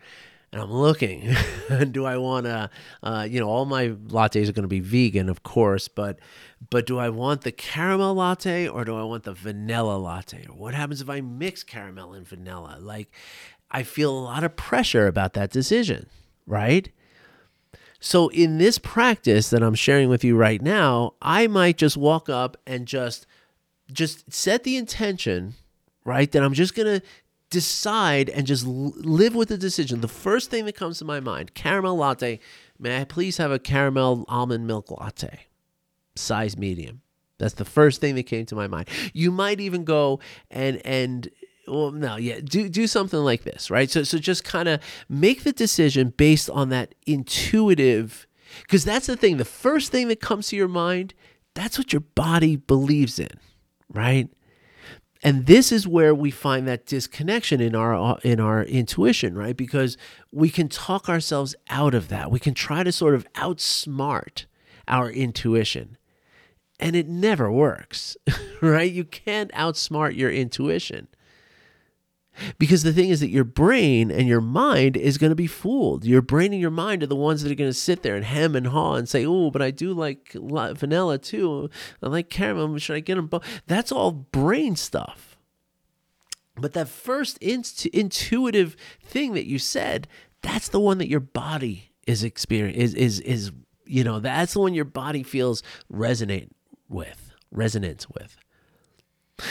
and 0.52 0.62
I'm 0.62 0.72
looking, 0.72 1.34
do 1.90 2.04
I 2.04 2.16
want 2.16 2.46
to, 2.46 2.70
uh, 3.02 3.26
you 3.28 3.40
know, 3.40 3.48
all 3.48 3.64
my 3.64 3.88
lattes 3.88 4.48
are 4.48 4.52
going 4.52 4.62
to 4.62 4.68
be 4.68 4.78
vegan, 4.78 5.28
of 5.28 5.42
course, 5.42 5.88
but, 5.88 6.20
but 6.70 6.86
do 6.86 6.96
I 6.96 7.08
want 7.08 7.40
the 7.40 7.50
caramel 7.50 8.14
latte 8.14 8.68
or 8.68 8.84
do 8.84 8.96
I 8.96 9.02
want 9.02 9.24
the 9.24 9.34
vanilla 9.34 9.96
latte? 9.96 10.46
What 10.46 10.72
happens 10.74 11.00
if 11.00 11.10
I 11.10 11.20
mix 11.22 11.64
caramel 11.64 12.12
and 12.12 12.26
vanilla? 12.26 12.78
Like, 12.80 13.10
I 13.68 13.82
feel 13.82 14.16
a 14.16 14.20
lot 14.20 14.44
of 14.44 14.54
pressure 14.54 15.08
about 15.08 15.32
that 15.32 15.50
decision, 15.50 16.06
right? 16.46 16.88
So, 18.04 18.28
in 18.28 18.58
this 18.58 18.76
practice 18.76 19.48
that 19.48 19.62
I'm 19.62 19.74
sharing 19.74 20.10
with 20.10 20.24
you 20.24 20.36
right 20.36 20.60
now, 20.60 21.14
I 21.22 21.46
might 21.46 21.78
just 21.78 21.96
walk 21.96 22.28
up 22.28 22.58
and 22.66 22.86
just 22.86 23.26
just 23.90 24.30
set 24.30 24.62
the 24.62 24.76
intention, 24.76 25.54
right? 26.04 26.30
That 26.30 26.42
I'm 26.42 26.52
just 26.52 26.74
going 26.74 27.00
to 27.00 27.06
decide 27.48 28.28
and 28.28 28.46
just 28.46 28.66
live 28.66 29.34
with 29.34 29.48
the 29.48 29.56
decision. 29.56 30.02
The 30.02 30.08
first 30.08 30.50
thing 30.50 30.66
that 30.66 30.76
comes 30.76 30.98
to 30.98 31.06
my 31.06 31.18
mind, 31.18 31.54
caramel 31.54 31.96
latte. 31.96 32.40
May 32.78 33.00
I 33.00 33.04
please 33.04 33.38
have 33.38 33.50
a 33.50 33.58
caramel 33.58 34.26
almond 34.28 34.66
milk 34.66 34.90
latte, 34.90 35.46
size 36.14 36.58
medium? 36.58 37.00
That's 37.38 37.54
the 37.54 37.64
first 37.64 38.02
thing 38.02 38.16
that 38.16 38.24
came 38.24 38.44
to 38.46 38.54
my 38.54 38.66
mind. 38.66 38.90
You 39.14 39.30
might 39.30 39.60
even 39.60 39.84
go 39.84 40.20
and 40.50 40.76
and 40.84 41.30
well 41.66 41.90
no 41.90 42.16
yeah 42.16 42.40
do 42.42 42.68
do 42.68 42.86
something 42.86 43.20
like 43.20 43.44
this 43.44 43.70
right? 43.70 43.90
So 43.90 44.02
so 44.02 44.18
just 44.18 44.44
kind 44.44 44.68
of 44.68 44.80
make 45.08 45.44
the 45.44 45.52
decision 45.52 46.12
based 46.16 46.50
on 46.50 46.68
that 46.70 46.94
intuitive 47.06 48.26
because 48.62 48.84
that's 48.84 49.06
the 49.06 49.16
thing 49.16 49.36
the 49.36 49.44
first 49.44 49.90
thing 49.90 50.08
that 50.08 50.20
comes 50.20 50.48
to 50.48 50.56
your 50.56 50.68
mind 50.68 51.14
that's 51.54 51.78
what 51.78 51.92
your 51.92 52.00
body 52.00 52.56
believes 52.56 53.18
in 53.18 53.30
right? 53.92 54.28
And 55.22 55.46
this 55.46 55.72
is 55.72 55.88
where 55.88 56.14
we 56.14 56.30
find 56.30 56.68
that 56.68 56.84
disconnection 56.84 57.60
in 57.60 57.74
our 57.74 57.94
uh, 57.94 58.20
in 58.22 58.40
our 58.40 58.62
intuition 58.62 59.36
right? 59.36 59.56
Because 59.56 59.96
we 60.30 60.50
can 60.50 60.68
talk 60.68 61.08
ourselves 61.08 61.54
out 61.70 61.94
of 61.94 62.08
that. 62.08 62.30
We 62.30 62.38
can 62.38 62.54
try 62.54 62.82
to 62.82 62.92
sort 62.92 63.14
of 63.14 63.26
outsmart 63.32 64.44
our 64.86 65.10
intuition 65.10 65.96
and 66.78 66.94
it 66.94 67.08
never 67.08 67.50
works 67.50 68.16
right? 68.60 68.92
You 68.92 69.04
can't 69.04 69.50
outsmart 69.52 70.16
your 70.16 70.30
intuition 70.30 71.08
because 72.58 72.82
the 72.82 72.92
thing 72.92 73.10
is 73.10 73.20
that 73.20 73.30
your 73.30 73.44
brain 73.44 74.10
and 74.10 74.26
your 74.28 74.40
mind 74.40 74.96
is 74.96 75.18
going 75.18 75.30
to 75.30 75.36
be 75.36 75.46
fooled. 75.46 76.04
Your 76.04 76.22
brain 76.22 76.52
and 76.52 76.60
your 76.60 76.70
mind 76.70 77.02
are 77.02 77.06
the 77.06 77.16
ones 77.16 77.42
that 77.42 77.52
are 77.52 77.56
going 77.56 77.70
to 77.70 77.74
sit 77.74 78.02
there 78.02 78.16
and 78.16 78.24
hem 78.24 78.56
and 78.56 78.68
haw 78.68 78.94
and 78.94 79.08
say, 79.08 79.24
"Oh, 79.24 79.50
but 79.50 79.62
I 79.62 79.70
do 79.70 79.92
like 79.92 80.32
vanilla 80.32 81.18
too. 81.18 81.70
I 82.02 82.08
like 82.08 82.30
caramel. 82.30 82.78
Should 82.78 82.96
I 82.96 83.00
get 83.00 83.16
them 83.16 83.26
both?" 83.26 83.62
That's 83.66 83.92
all 83.92 84.12
brain 84.12 84.76
stuff. 84.76 85.36
But 86.56 86.72
that 86.74 86.88
first 86.88 87.38
intuitive 87.38 88.76
thing 89.02 89.34
that 89.34 89.46
you 89.46 89.58
said, 89.58 90.06
that's 90.42 90.68
the 90.68 90.80
one 90.80 90.98
that 90.98 91.08
your 91.08 91.20
body 91.20 91.90
is 92.06 92.22
experience 92.22 92.76
is 92.76 92.94
is 92.94 93.20
is 93.20 93.52
you 93.86 94.04
know 94.04 94.20
that's 94.20 94.52
the 94.52 94.60
one 94.60 94.74
your 94.74 94.84
body 94.84 95.22
feels 95.22 95.62
resonate 95.92 96.50
with 96.88 97.32
resonance 97.50 98.08
with. 98.10 98.36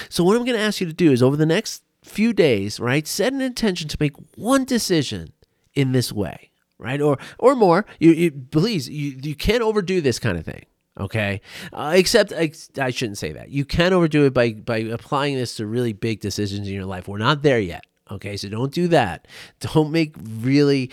So 0.09 0.23
what 0.23 0.37
I'm 0.37 0.45
going 0.45 0.57
to 0.57 0.63
ask 0.63 0.79
you 0.79 0.87
to 0.87 0.93
do 0.93 1.11
is 1.11 1.21
over 1.21 1.35
the 1.35 1.45
next 1.45 1.83
few 2.03 2.33
days, 2.33 2.79
right? 2.79 3.07
Set 3.07 3.33
an 3.33 3.41
intention 3.41 3.87
to 3.87 3.97
make 3.99 4.13
one 4.35 4.65
decision 4.65 5.33
in 5.73 5.91
this 5.91 6.11
way, 6.11 6.51
right? 6.77 7.01
Or 7.01 7.17
or 7.39 7.55
more. 7.55 7.85
You, 7.99 8.11
you 8.11 8.31
please 8.31 8.89
you 8.89 9.17
you 9.21 9.35
can't 9.35 9.61
overdo 9.61 10.01
this 10.01 10.19
kind 10.19 10.37
of 10.37 10.45
thing. 10.45 10.65
Okay, 10.99 11.41
uh, 11.71 11.93
except 11.95 12.31
I, 12.31 12.51
I 12.79 12.91
shouldn't 12.91 13.17
say 13.17 13.31
that. 13.31 13.49
You 13.49 13.65
can 13.65 13.93
overdo 13.93 14.25
it 14.25 14.33
by 14.33 14.51
by 14.51 14.77
applying 14.77 15.35
this 15.35 15.55
to 15.55 15.65
really 15.65 15.93
big 15.93 16.19
decisions 16.19 16.67
in 16.67 16.73
your 16.73 16.85
life. 16.85 17.07
We're 17.07 17.17
not 17.17 17.41
there 17.41 17.59
yet. 17.59 17.85
Okay, 18.11 18.37
so 18.37 18.47
don't 18.49 18.71
do 18.71 18.87
that. 18.89 19.27
Don't 19.59 19.91
make 19.91 20.15
really 20.19 20.91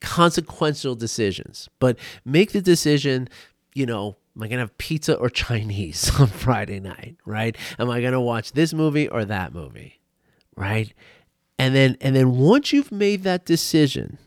consequential 0.00 0.94
decisions, 0.94 1.68
but 1.78 1.98
make 2.24 2.52
the 2.52 2.60
decision, 2.60 3.28
you 3.74 3.86
know, 3.86 4.16
am 4.36 4.42
I 4.42 4.48
going 4.48 4.56
to 4.56 4.62
have 4.62 4.78
pizza 4.78 5.14
or 5.14 5.30
Chinese 5.30 6.10
on 6.20 6.26
Friday 6.26 6.80
night, 6.80 7.16
right? 7.24 7.56
Am 7.78 7.88
I 7.88 8.00
going 8.00 8.12
to 8.12 8.20
watch 8.20 8.52
this 8.52 8.74
movie 8.74 9.08
or 9.08 9.24
that 9.24 9.54
movie, 9.54 9.95
right? 10.56 10.92
And 11.58 11.74
then 11.74 11.96
and 12.00 12.14
then 12.14 12.32
once 12.32 12.72
you've 12.72 12.92
made 12.92 13.22
that 13.22 13.44
decision, 13.44 14.18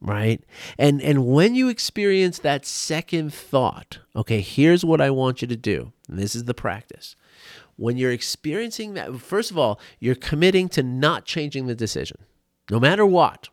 right? 0.00 0.42
And 0.78 1.02
and 1.02 1.26
when 1.26 1.54
you 1.54 1.68
experience 1.68 2.38
that 2.40 2.64
second 2.64 3.32
thought, 3.32 3.98
okay, 4.16 4.40
here's 4.40 4.84
what 4.84 5.00
I 5.00 5.10
want 5.10 5.42
you 5.42 5.48
to 5.48 5.56
do. 5.56 5.92
And 6.08 6.18
this 6.18 6.34
is 6.34 6.44
the 6.44 6.54
practice. 6.54 7.16
When 7.76 7.96
you're 7.96 8.12
experiencing 8.12 8.94
that, 8.94 9.16
first 9.16 9.50
of 9.50 9.58
all, 9.58 9.80
you're 9.98 10.14
committing 10.14 10.68
to 10.70 10.82
not 10.82 11.24
changing 11.24 11.66
the 11.66 11.74
decision. 11.74 12.18
No 12.70 12.78
matter 12.78 13.04
what, 13.04 13.48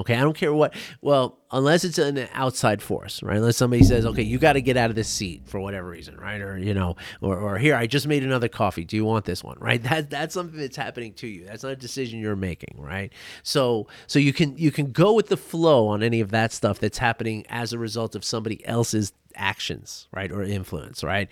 Okay, 0.00 0.14
I 0.14 0.20
don't 0.20 0.36
care 0.36 0.52
what. 0.52 0.74
Well, 1.00 1.38
unless 1.50 1.84
it's 1.84 1.98
an 1.98 2.28
outside 2.32 2.82
force, 2.82 3.22
right? 3.22 3.36
Unless 3.36 3.56
somebody 3.56 3.82
says, 3.82 4.04
"Okay, 4.06 4.22
you 4.22 4.38
got 4.38 4.54
to 4.54 4.60
get 4.60 4.76
out 4.76 4.90
of 4.90 4.96
this 4.96 5.08
seat 5.08 5.42
for 5.46 5.60
whatever 5.60 5.88
reason," 5.88 6.16
right? 6.16 6.40
Or 6.40 6.58
you 6.58 6.74
know, 6.74 6.96
or, 7.20 7.38
or 7.38 7.58
here, 7.58 7.74
I 7.74 7.86
just 7.86 8.06
made 8.06 8.22
another 8.22 8.48
coffee. 8.48 8.84
Do 8.84 8.96
you 8.96 9.04
want 9.04 9.24
this 9.24 9.42
one? 9.44 9.56
Right? 9.60 9.82
That 9.82 10.10
that's 10.10 10.34
something 10.34 10.58
that's 10.58 10.76
happening 10.76 11.14
to 11.14 11.26
you. 11.26 11.44
That's 11.44 11.62
not 11.62 11.72
a 11.72 11.76
decision 11.76 12.20
you're 12.20 12.36
making, 12.36 12.76
right? 12.78 13.12
So 13.42 13.88
so 14.06 14.18
you 14.18 14.32
can 14.32 14.56
you 14.56 14.70
can 14.70 14.92
go 14.92 15.12
with 15.12 15.28
the 15.28 15.36
flow 15.36 15.88
on 15.88 16.02
any 16.02 16.20
of 16.20 16.30
that 16.30 16.52
stuff 16.52 16.78
that's 16.78 16.98
happening 16.98 17.44
as 17.48 17.72
a 17.72 17.78
result 17.78 18.14
of 18.14 18.24
somebody 18.24 18.64
else's 18.66 19.12
actions, 19.34 20.08
right, 20.12 20.30
or 20.30 20.42
influence, 20.42 21.02
right? 21.02 21.28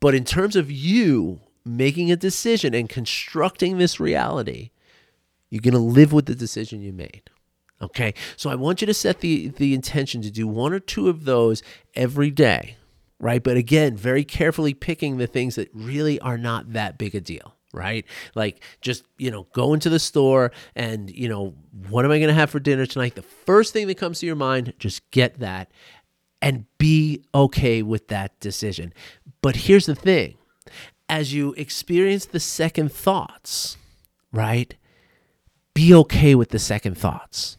But 0.00 0.14
in 0.14 0.24
terms 0.24 0.56
of 0.56 0.70
you 0.70 1.40
making 1.64 2.12
a 2.12 2.16
decision 2.16 2.74
and 2.74 2.88
constructing 2.88 3.78
this 3.78 3.98
reality, 3.98 4.70
you're 5.50 5.60
going 5.60 5.74
to 5.74 5.80
live 5.80 6.12
with 6.12 6.26
the 6.26 6.34
decision 6.34 6.82
you 6.82 6.92
made. 6.92 7.30
Okay. 7.80 8.14
So 8.36 8.50
I 8.50 8.54
want 8.54 8.80
you 8.80 8.86
to 8.86 8.94
set 8.94 9.20
the, 9.20 9.48
the 9.48 9.74
intention 9.74 10.22
to 10.22 10.30
do 10.30 10.48
one 10.48 10.72
or 10.72 10.80
two 10.80 11.08
of 11.08 11.24
those 11.24 11.62
every 11.94 12.30
day, 12.30 12.76
right? 13.20 13.42
But 13.42 13.56
again, 13.56 13.96
very 13.96 14.24
carefully 14.24 14.72
picking 14.72 15.18
the 15.18 15.26
things 15.26 15.56
that 15.56 15.68
really 15.74 16.18
are 16.20 16.38
not 16.38 16.72
that 16.72 16.98
big 16.98 17.14
a 17.14 17.20
deal 17.20 17.56
right? 17.72 18.06
Like 18.34 18.62
just, 18.80 19.04
you 19.18 19.30
know, 19.30 19.46
go 19.52 19.74
into 19.74 19.90
the 19.90 19.98
store 19.98 20.50
and, 20.74 21.10
you 21.10 21.28
know, 21.28 21.54
what 21.88 22.04
am 22.06 22.10
I 22.10 22.18
going 22.18 22.28
to 22.28 22.34
have 22.34 22.48
for 22.48 22.58
dinner 22.58 22.86
tonight? 22.86 23.14
The 23.14 23.22
first 23.22 23.74
thing 23.74 23.86
that 23.88 23.98
comes 23.98 24.20
to 24.20 24.26
your 24.26 24.34
mind, 24.34 24.72
just 24.78 25.08
get 25.10 25.40
that 25.40 25.70
and 26.40 26.64
be 26.78 27.24
okay 27.34 27.82
with 27.82 28.08
that 28.08 28.38
decision. 28.40 28.94
But 29.42 29.56
here's 29.56 29.86
the 29.86 29.94
thing 29.94 30.38
as 31.08 31.32
you 31.32 31.52
experience 31.54 32.24
the 32.24 32.40
second 32.40 32.90
thoughts, 32.90 33.76
right? 34.32 34.74
Be 35.74 35.94
okay 35.94 36.34
with 36.34 36.48
the 36.48 36.58
second 36.58 36.96
thoughts. 36.96 37.55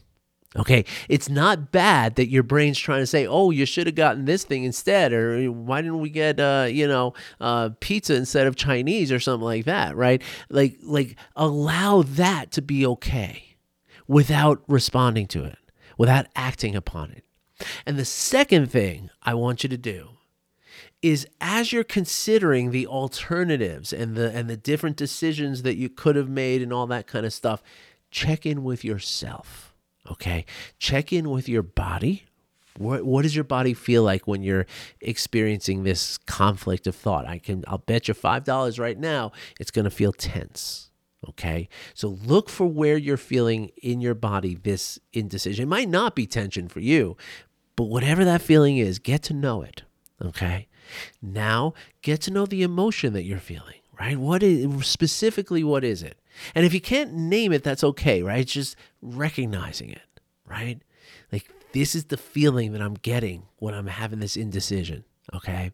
Okay, 0.58 0.86
it's 1.08 1.30
not 1.30 1.72
bad 1.72 2.16
that 2.16 2.30
your 2.30 2.42
brain's 2.42 2.80
trying 2.80 3.02
to 3.02 3.08
say, 3.08 3.28
"Oh, 3.28 3.52
you 3.52 3.66
should 3.66 3.86
have 3.86 3.96
gotten 3.96 4.26
this 4.26 4.44
thing 4.44 4.64
instead," 4.64 5.14
or 5.14 5.46
"Why 5.52 5.82
didn't 5.82 6.00
we 6.00 6.10
get, 6.10 6.40
uh, 6.40 6.68
you 6.70 6.88
know, 6.88 7.14
uh, 7.40 7.70
pizza 7.80 8.16
instead 8.16 8.48
of 8.48 8.56
Chinese 8.56 9.12
or 9.12 9.20
something 9.20 9.46
like 9.46 9.66
that?" 9.66 9.96
Right? 9.96 10.22
Like, 10.50 10.78
like 10.82 11.16
allow 11.36 12.02
that 12.02 12.52
to 12.54 12.62
be 12.62 12.86
okay 12.88 13.56
without 14.08 14.64
responding 14.68 15.28
to 15.28 15.44
it, 15.44 15.58
without 15.98 16.26
acting 16.36 16.76
upon 16.76 17.12
it. 17.12 17.24
And 17.86 17.98
the 17.98 18.06
second 18.06 18.72
thing 18.72 19.10
I 19.24 19.34
want 19.36 19.64
you 19.64 19.70
to 19.70 19.78
do 19.78 20.10
is 21.04 21.28
as 21.40 21.72
you're 21.72 21.84
considering 21.84 22.72
the 22.72 22.88
alternatives 22.88 23.94
and 23.94 24.16
the 24.16 24.32
and 24.32 24.50
the 24.50 24.58
different 24.58 24.98
decisions 24.98 25.62
that 25.62 25.76
you 25.76 25.90
could 25.90 26.16
have 26.16 26.30
made 26.30 26.62
and 26.64 26.74
all 26.74 26.88
that 26.88 27.06
kind 27.06 27.26
of 27.26 27.34
stuff, 27.34 27.62
check 28.10 28.46
in 28.46 28.64
with 28.64 28.84
yourself 28.84 29.67
Okay. 30.12 30.46
Check 30.80 31.12
in 31.12 31.30
with 31.30 31.50
your 31.50 31.64
body. 31.64 32.24
What, 32.78 33.04
what 33.04 33.24
does 33.24 33.36
your 33.36 33.44
body 33.44 33.74
feel 33.74 34.04
like 34.04 34.28
when 34.28 34.44
you're 34.44 34.68
experiencing 35.02 35.84
this 35.84 36.18
conflict 36.20 36.86
of 36.88 36.96
thought? 36.96 37.28
I 37.28 37.40
can 37.40 37.64
I'll 37.68 37.80
bet 37.80 38.08
you 38.08 38.14
five 38.14 38.44
dollars 38.44 38.78
right 38.78 38.98
now 38.98 39.32
it's 39.60 39.72
gonna 39.72 39.90
feel 39.90 40.14
tense. 40.14 40.92
Okay. 41.28 41.68
So 41.94 42.10
look 42.26 42.50
for 42.50 42.68
where 42.68 42.98
you're 42.98 43.18
feeling 43.18 43.72
in 43.82 44.02
your 44.02 44.14
body 44.14 44.56
this 44.56 45.00
indecision. 45.14 45.64
It 45.64 45.68
might 45.68 45.90
not 45.90 46.16
be 46.16 46.28
tension 46.28 46.68
for 46.68 46.80
you, 46.80 47.18
but 47.76 47.86
whatever 47.86 48.24
that 48.24 48.42
feeling 48.42 48.78
is, 48.78 49.00
get 49.00 49.24
to 49.24 49.34
know 49.34 49.64
it. 49.64 49.84
Okay. 50.24 50.68
Now 51.22 51.74
get 52.02 52.22
to 52.22 52.32
know 52.32 52.46
the 52.46 52.64
emotion 52.64 53.14
that 53.14 53.24
you're 53.24 53.40
feeling, 53.40 53.82
right? 54.00 54.18
What 54.18 54.44
is 54.44 54.86
specifically 54.86 55.64
what 55.64 55.84
is 55.84 56.04
it? 56.04 56.20
And 56.56 56.66
if 56.66 56.74
you 56.74 56.82
can't 56.82 57.14
name 57.14 57.52
it, 57.54 57.64
that's 57.64 57.84
okay, 57.84 58.22
right? 58.22 58.40
It's 58.40 58.54
just 58.54 58.76
recognizing 59.02 59.90
it, 59.90 60.22
right? 60.46 60.82
Like, 61.32 61.50
this 61.74 61.96
is 61.96 62.06
the 62.06 62.18
feeling 62.18 62.72
that 62.74 62.82
I'm 62.82 62.96
getting 62.96 63.44
when 63.58 63.74
I'm 63.74 63.88
having 63.88 64.20
this 64.20 64.38
indecision, 64.38 65.04
okay? 65.34 65.72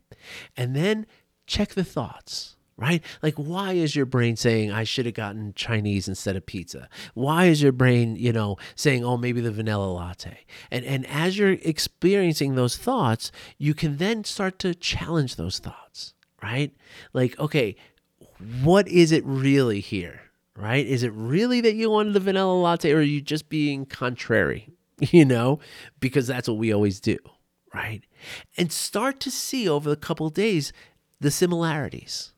And 0.57 0.75
then 0.75 1.05
check 1.47 1.69
the 1.69 1.83
thoughts, 1.83 2.55
right? 2.77 3.03
Like, 3.21 3.35
why 3.35 3.73
is 3.73 3.95
your 3.95 4.05
brain 4.05 4.35
saying, 4.35 4.71
I 4.71 4.83
should 4.83 5.05
have 5.05 5.15
gotten 5.15 5.53
Chinese 5.53 6.07
instead 6.07 6.35
of 6.35 6.45
pizza? 6.45 6.89
Why 7.13 7.45
is 7.45 7.61
your 7.61 7.71
brain, 7.71 8.15
you 8.15 8.33
know, 8.33 8.57
saying, 8.75 9.03
oh, 9.03 9.17
maybe 9.17 9.41
the 9.41 9.51
vanilla 9.51 9.91
latte? 9.91 10.39
And, 10.71 10.83
and 10.85 11.05
as 11.07 11.37
you're 11.37 11.57
experiencing 11.61 12.55
those 12.55 12.77
thoughts, 12.77 13.31
you 13.57 13.73
can 13.73 13.97
then 13.97 14.23
start 14.23 14.59
to 14.59 14.73
challenge 14.73 15.35
those 15.35 15.59
thoughts, 15.59 16.13
right? 16.41 16.73
Like, 17.13 17.39
okay, 17.39 17.75
what 18.63 18.87
is 18.87 19.11
it 19.11 19.23
really 19.25 19.79
here? 19.79 20.21
Right? 20.55 20.85
Is 20.85 21.03
it 21.03 21.11
really 21.13 21.61
that 21.61 21.75
you 21.75 21.89
wanted 21.89 22.13
the 22.13 22.19
vanilla 22.19 22.53
latte 22.53 22.91
or 22.91 22.97
are 22.97 23.01
you 23.01 23.21
just 23.21 23.49
being 23.49 23.85
contrary, 23.85 24.69
you 24.99 25.25
know? 25.25 25.59
Because 25.99 26.27
that's 26.27 26.47
what 26.47 26.57
we 26.57 26.73
always 26.73 26.99
do, 26.99 27.17
right? 27.73 28.01
And 28.57 28.71
start 28.71 29.19
to 29.21 29.31
see 29.31 29.67
over 29.67 29.91
a 29.91 29.95
couple 29.95 30.29
days 30.29 30.73
the 31.19 31.31
similarities. 31.31 32.33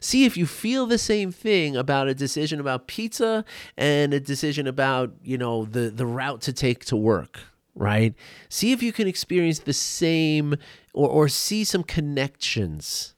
See 0.00 0.24
if 0.24 0.36
you 0.36 0.46
feel 0.46 0.86
the 0.86 0.98
same 0.98 1.32
thing 1.32 1.76
about 1.76 2.08
a 2.08 2.14
decision 2.14 2.60
about 2.60 2.86
pizza 2.86 3.44
and 3.76 4.12
a 4.12 4.20
decision 4.20 4.66
about, 4.66 5.12
you 5.22 5.38
know, 5.38 5.64
the 5.64 5.90
the 5.90 6.06
route 6.06 6.42
to 6.42 6.52
take 6.52 6.84
to 6.86 6.96
work, 6.96 7.38
right? 7.74 8.14
See 8.48 8.72
if 8.72 8.82
you 8.82 8.92
can 8.92 9.08
experience 9.08 9.60
the 9.60 9.72
same 9.72 10.56
or 10.92 11.08
or 11.08 11.28
see 11.28 11.64
some 11.64 11.82
connections 11.82 13.14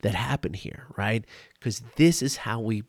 that 0.00 0.14
happen 0.14 0.54
here, 0.54 0.86
right? 0.96 1.24
Because 1.54 1.82
this 1.96 2.20
is 2.20 2.38
how 2.38 2.60
we 2.60 2.82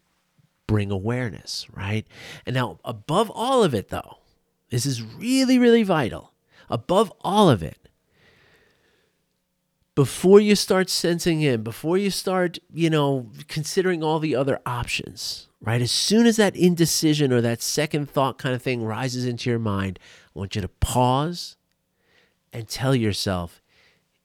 bring 0.69 0.91
awareness, 0.91 1.65
right? 1.73 2.05
And 2.45 2.53
now, 2.53 2.77
above 2.85 3.31
all 3.31 3.63
of 3.63 3.73
it, 3.73 3.89
though, 3.89 4.19
this 4.69 4.85
is 4.85 5.01
really, 5.01 5.57
really 5.57 5.81
vital. 5.81 6.31
Above 6.69 7.11
all 7.21 7.49
of 7.49 7.63
it, 7.63 7.89
before 9.95 10.39
you 10.39 10.55
start 10.55 10.87
sensing 10.87 11.41
in, 11.41 11.63
before 11.63 11.97
you 11.97 12.11
start, 12.11 12.59
you 12.71 12.87
know, 12.87 13.31
considering 13.47 14.03
all 14.03 14.19
the 14.19 14.35
other 14.35 14.59
options, 14.63 15.47
right? 15.59 15.81
As 15.81 15.91
soon 15.91 16.27
as 16.27 16.35
that 16.35 16.55
indecision 16.55 17.33
or 17.33 17.41
that 17.41 17.63
second 17.63 18.07
thought 18.07 18.37
kind 18.37 18.53
of 18.53 18.61
thing 18.61 18.83
rises 18.83 19.25
into 19.25 19.49
your 19.49 19.57
mind, 19.57 19.97
I 20.35 20.39
want 20.39 20.55
you 20.55 20.61
to 20.61 20.67
pause 20.67 21.57
and 22.53 22.69
tell 22.69 22.93
yourself, 22.93 23.59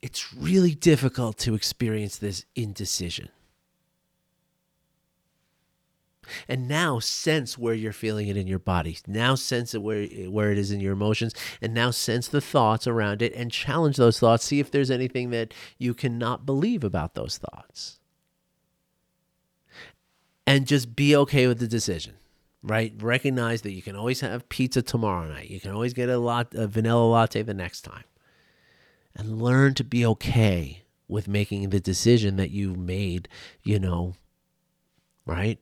it's 0.03 0.35
really 0.35 0.75
difficult 0.75 1.39
to 1.39 1.55
experience 1.55 2.19
this 2.19 2.45
indecision. 2.55 3.31
And 6.49 6.69
now 6.69 6.99
sense 6.99 7.59
where 7.59 7.75
you're 7.75 7.93
feeling 7.93 8.29
it 8.29 8.37
in 8.37 8.47
your 8.47 8.59
body. 8.59 8.99
Now 9.07 9.35
sense 9.35 9.75
it 9.75 9.83
where 9.83 10.07
where 10.07 10.53
it 10.53 10.59
is 10.59 10.71
in 10.71 10.81
your 10.81 10.93
emotions. 10.93 11.35
And 11.61 11.75
now 11.75 11.91
sense 11.91 12.29
the 12.29 12.41
thoughts 12.41 12.87
around 12.87 13.23
it 13.23 13.35
and 13.35 13.51
challenge 13.51 13.97
those 13.97 14.19
thoughts. 14.19 14.45
See 14.45 14.61
if 14.61 14.71
there's 14.71 14.91
anything 14.91 15.31
that 15.31 15.55
you 15.79 15.95
cannot 15.95 16.47
believe 16.47 16.85
about 16.85 17.15
those 17.15 17.39
thoughts. 17.39 17.99
And 20.47 20.67
just 20.67 20.95
be 20.95 21.17
okay 21.17 21.47
with 21.47 21.59
the 21.59 21.69
decision 21.69 22.15
right? 22.67 22.95
Recognize 22.99 23.61
that 23.61 23.73
you 23.73 23.83
can 23.83 23.95
always 23.95 24.21
have 24.21 24.49
pizza 24.49 24.81
tomorrow 24.81 25.29
night. 25.29 25.51
You 25.51 25.61
can 25.61 25.73
always 25.73 25.93
get 25.93 26.09
a 26.09 26.17
lot 26.17 26.55
a 26.55 26.67
vanilla 26.67 27.05
latte 27.05 27.43
the 27.43 27.53
next 27.53 27.83
time. 27.83 28.05
And 29.15 29.43
learn 29.43 29.75
to 29.75 29.85
be 29.85 30.05
okay 30.07 30.85
with 31.09 31.29
making 31.29 31.71
the 31.71 31.81
decision 31.81 32.37
that 32.37 32.51
you 32.51 32.75
made 32.75 33.29
you 33.63 33.79
know 33.79 34.15
right 35.27 35.59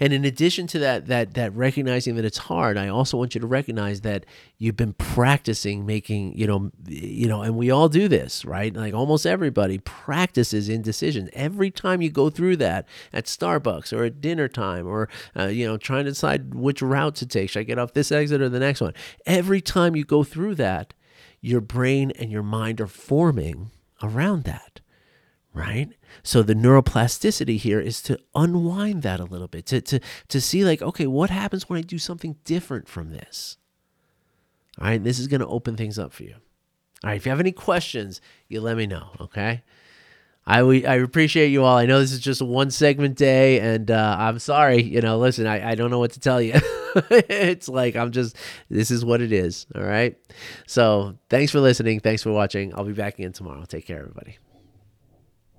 and 0.00 0.12
in 0.12 0.24
addition 0.24 0.66
to 0.68 0.78
that, 0.80 1.06
that 1.06 1.34
that 1.34 1.54
recognizing 1.54 2.16
that 2.16 2.24
it's 2.24 2.38
hard, 2.38 2.76
I 2.76 2.88
also 2.88 3.16
want 3.16 3.34
you 3.34 3.40
to 3.40 3.46
recognize 3.46 4.00
that 4.02 4.24
you've 4.58 4.76
been 4.76 4.94
practicing 4.94 5.84
making, 5.86 6.36
you 6.36 6.46
know, 6.46 6.70
you 6.86 7.28
know, 7.28 7.42
and 7.42 7.56
we 7.56 7.70
all 7.70 7.88
do 7.88 8.08
this, 8.08 8.44
right? 8.44 8.74
Like 8.74 8.94
almost 8.94 9.26
everybody 9.26 9.78
practices 9.78 10.68
indecision. 10.68 11.30
Every 11.32 11.70
time 11.70 12.02
you 12.02 12.10
go 12.10 12.30
through 12.30 12.56
that 12.56 12.86
at 13.12 13.26
Starbucks 13.26 13.92
or 13.92 14.04
at 14.04 14.20
dinner 14.20 14.48
time, 14.48 14.86
or 14.86 15.08
uh, 15.38 15.46
you 15.46 15.66
know, 15.66 15.76
trying 15.76 16.04
to 16.04 16.10
decide 16.10 16.54
which 16.54 16.82
route 16.82 17.16
to 17.16 17.26
take, 17.26 17.50
should 17.50 17.60
I 17.60 17.64
get 17.64 17.78
off 17.78 17.92
this 17.92 18.12
exit 18.12 18.40
or 18.40 18.48
the 18.48 18.60
next 18.60 18.80
one? 18.80 18.94
Every 19.26 19.60
time 19.60 19.96
you 19.96 20.04
go 20.04 20.24
through 20.24 20.54
that, 20.56 20.94
your 21.40 21.60
brain 21.60 22.10
and 22.12 22.30
your 22.30 22.42
mind 22.42 22.80
are 22.80 22.86
forming 22.86 23.70
around 24.02 24.44
that 24.44 24.80
right? 25.54 25.90
So 26.22 26.42
the 26.42 26.54
neuroplasticity 26.54 27.56
here 27.56 27.80
is 27.80 28.02
to 28.02 28.18
unwind 28.34 29.02
that 29.02 29.20
a 29.20 29.24
little 29.24 29.48
bit, 29.48 29.66
to, 29.66 29.80
to, 29.80 30.00
to 30.28 30.40
see 30.40 30.64
like, 30.64 30.82
okay, 30.82 31.06
what 31.06 31.30
happens 31.30 31.68
when 31.68 31.78
I 31.78 31.82
do 31.82 31.98
something 31.98 32.36
different 32.44 32.88
from 32.88 33.10
this? 33.10 33.56
All 34.80 34.88
right, 34.88 35.02
this 35.02 35.20
is 35.20 35.28
going 35.28 35.40
to 35.40 35.46
open 35.46 35.76
things 35.76 35.98
up 35.98 36.12
for 36.12 36.24
you. 36.24 36.34
All 37.04 37.10
right, 37.10 37.16
if 37.16 37.24
you 37.24 37.30
have 37.30 37.40
any 37.40 37.52
questions, 37.52 38.20
you 38.48 38.60
let 38.60 38.76
me 38.76 38.86
know, 38.86 39.10
okay? 39.20 39.62
I, 40.46 40.62
we, 40.62 40.84
I 40.84 40.96
appreciate 40.96 41.48
you 41.48 41.64
all. 41.64 41.76
I 41.76 41.86
know 41.86 42.00
this 42.00 42.12
is 42.12 42.20
just 42.20 42.42
one 42.42 42.70
segment 42.70 43.16
day, 43.16 43.60
and 43.60 43.90
uh, 43.90 44.16
I'm 44.18 44.38
sorry. 44.38 44.82
You 44.82 45.00
know, 45.00 45.18
listen, 45.18 45.46
I, 45.46 45.70
I 45.70 45.74
don't 45.74 45.90
know 45.90 45.98
what 45.98 46.12
to 46.12 46.20
tell 46.20 46.42
you. 46.42 46.54
it's 47.10 47.68
like 47.68 47.96
I'm 47.96 48.10
just, 48.10 48.36
this 48.68 48.90
is 48.90 49.04
what 49.04 49.22
it 49.22 49.32
is. 49.32 49.66
All 49.74 49.82
right. 49.82 50.18
So 50.66 51.16
thanks 51.30 51.50
for 51.50 51.60
listening. 51.60 52.00
Thanks 52.00 52.22
for 52.22 52.32
watching. 52.32 52.74
I'll 52.74 52.84
be 52.84 52.92
back 52.92 53.18
again 53.18 53.32
tomorrow. 53.32 53.64
Take 53.64 53.86
care, 53.86 54.00
everybody. 54.00 54.36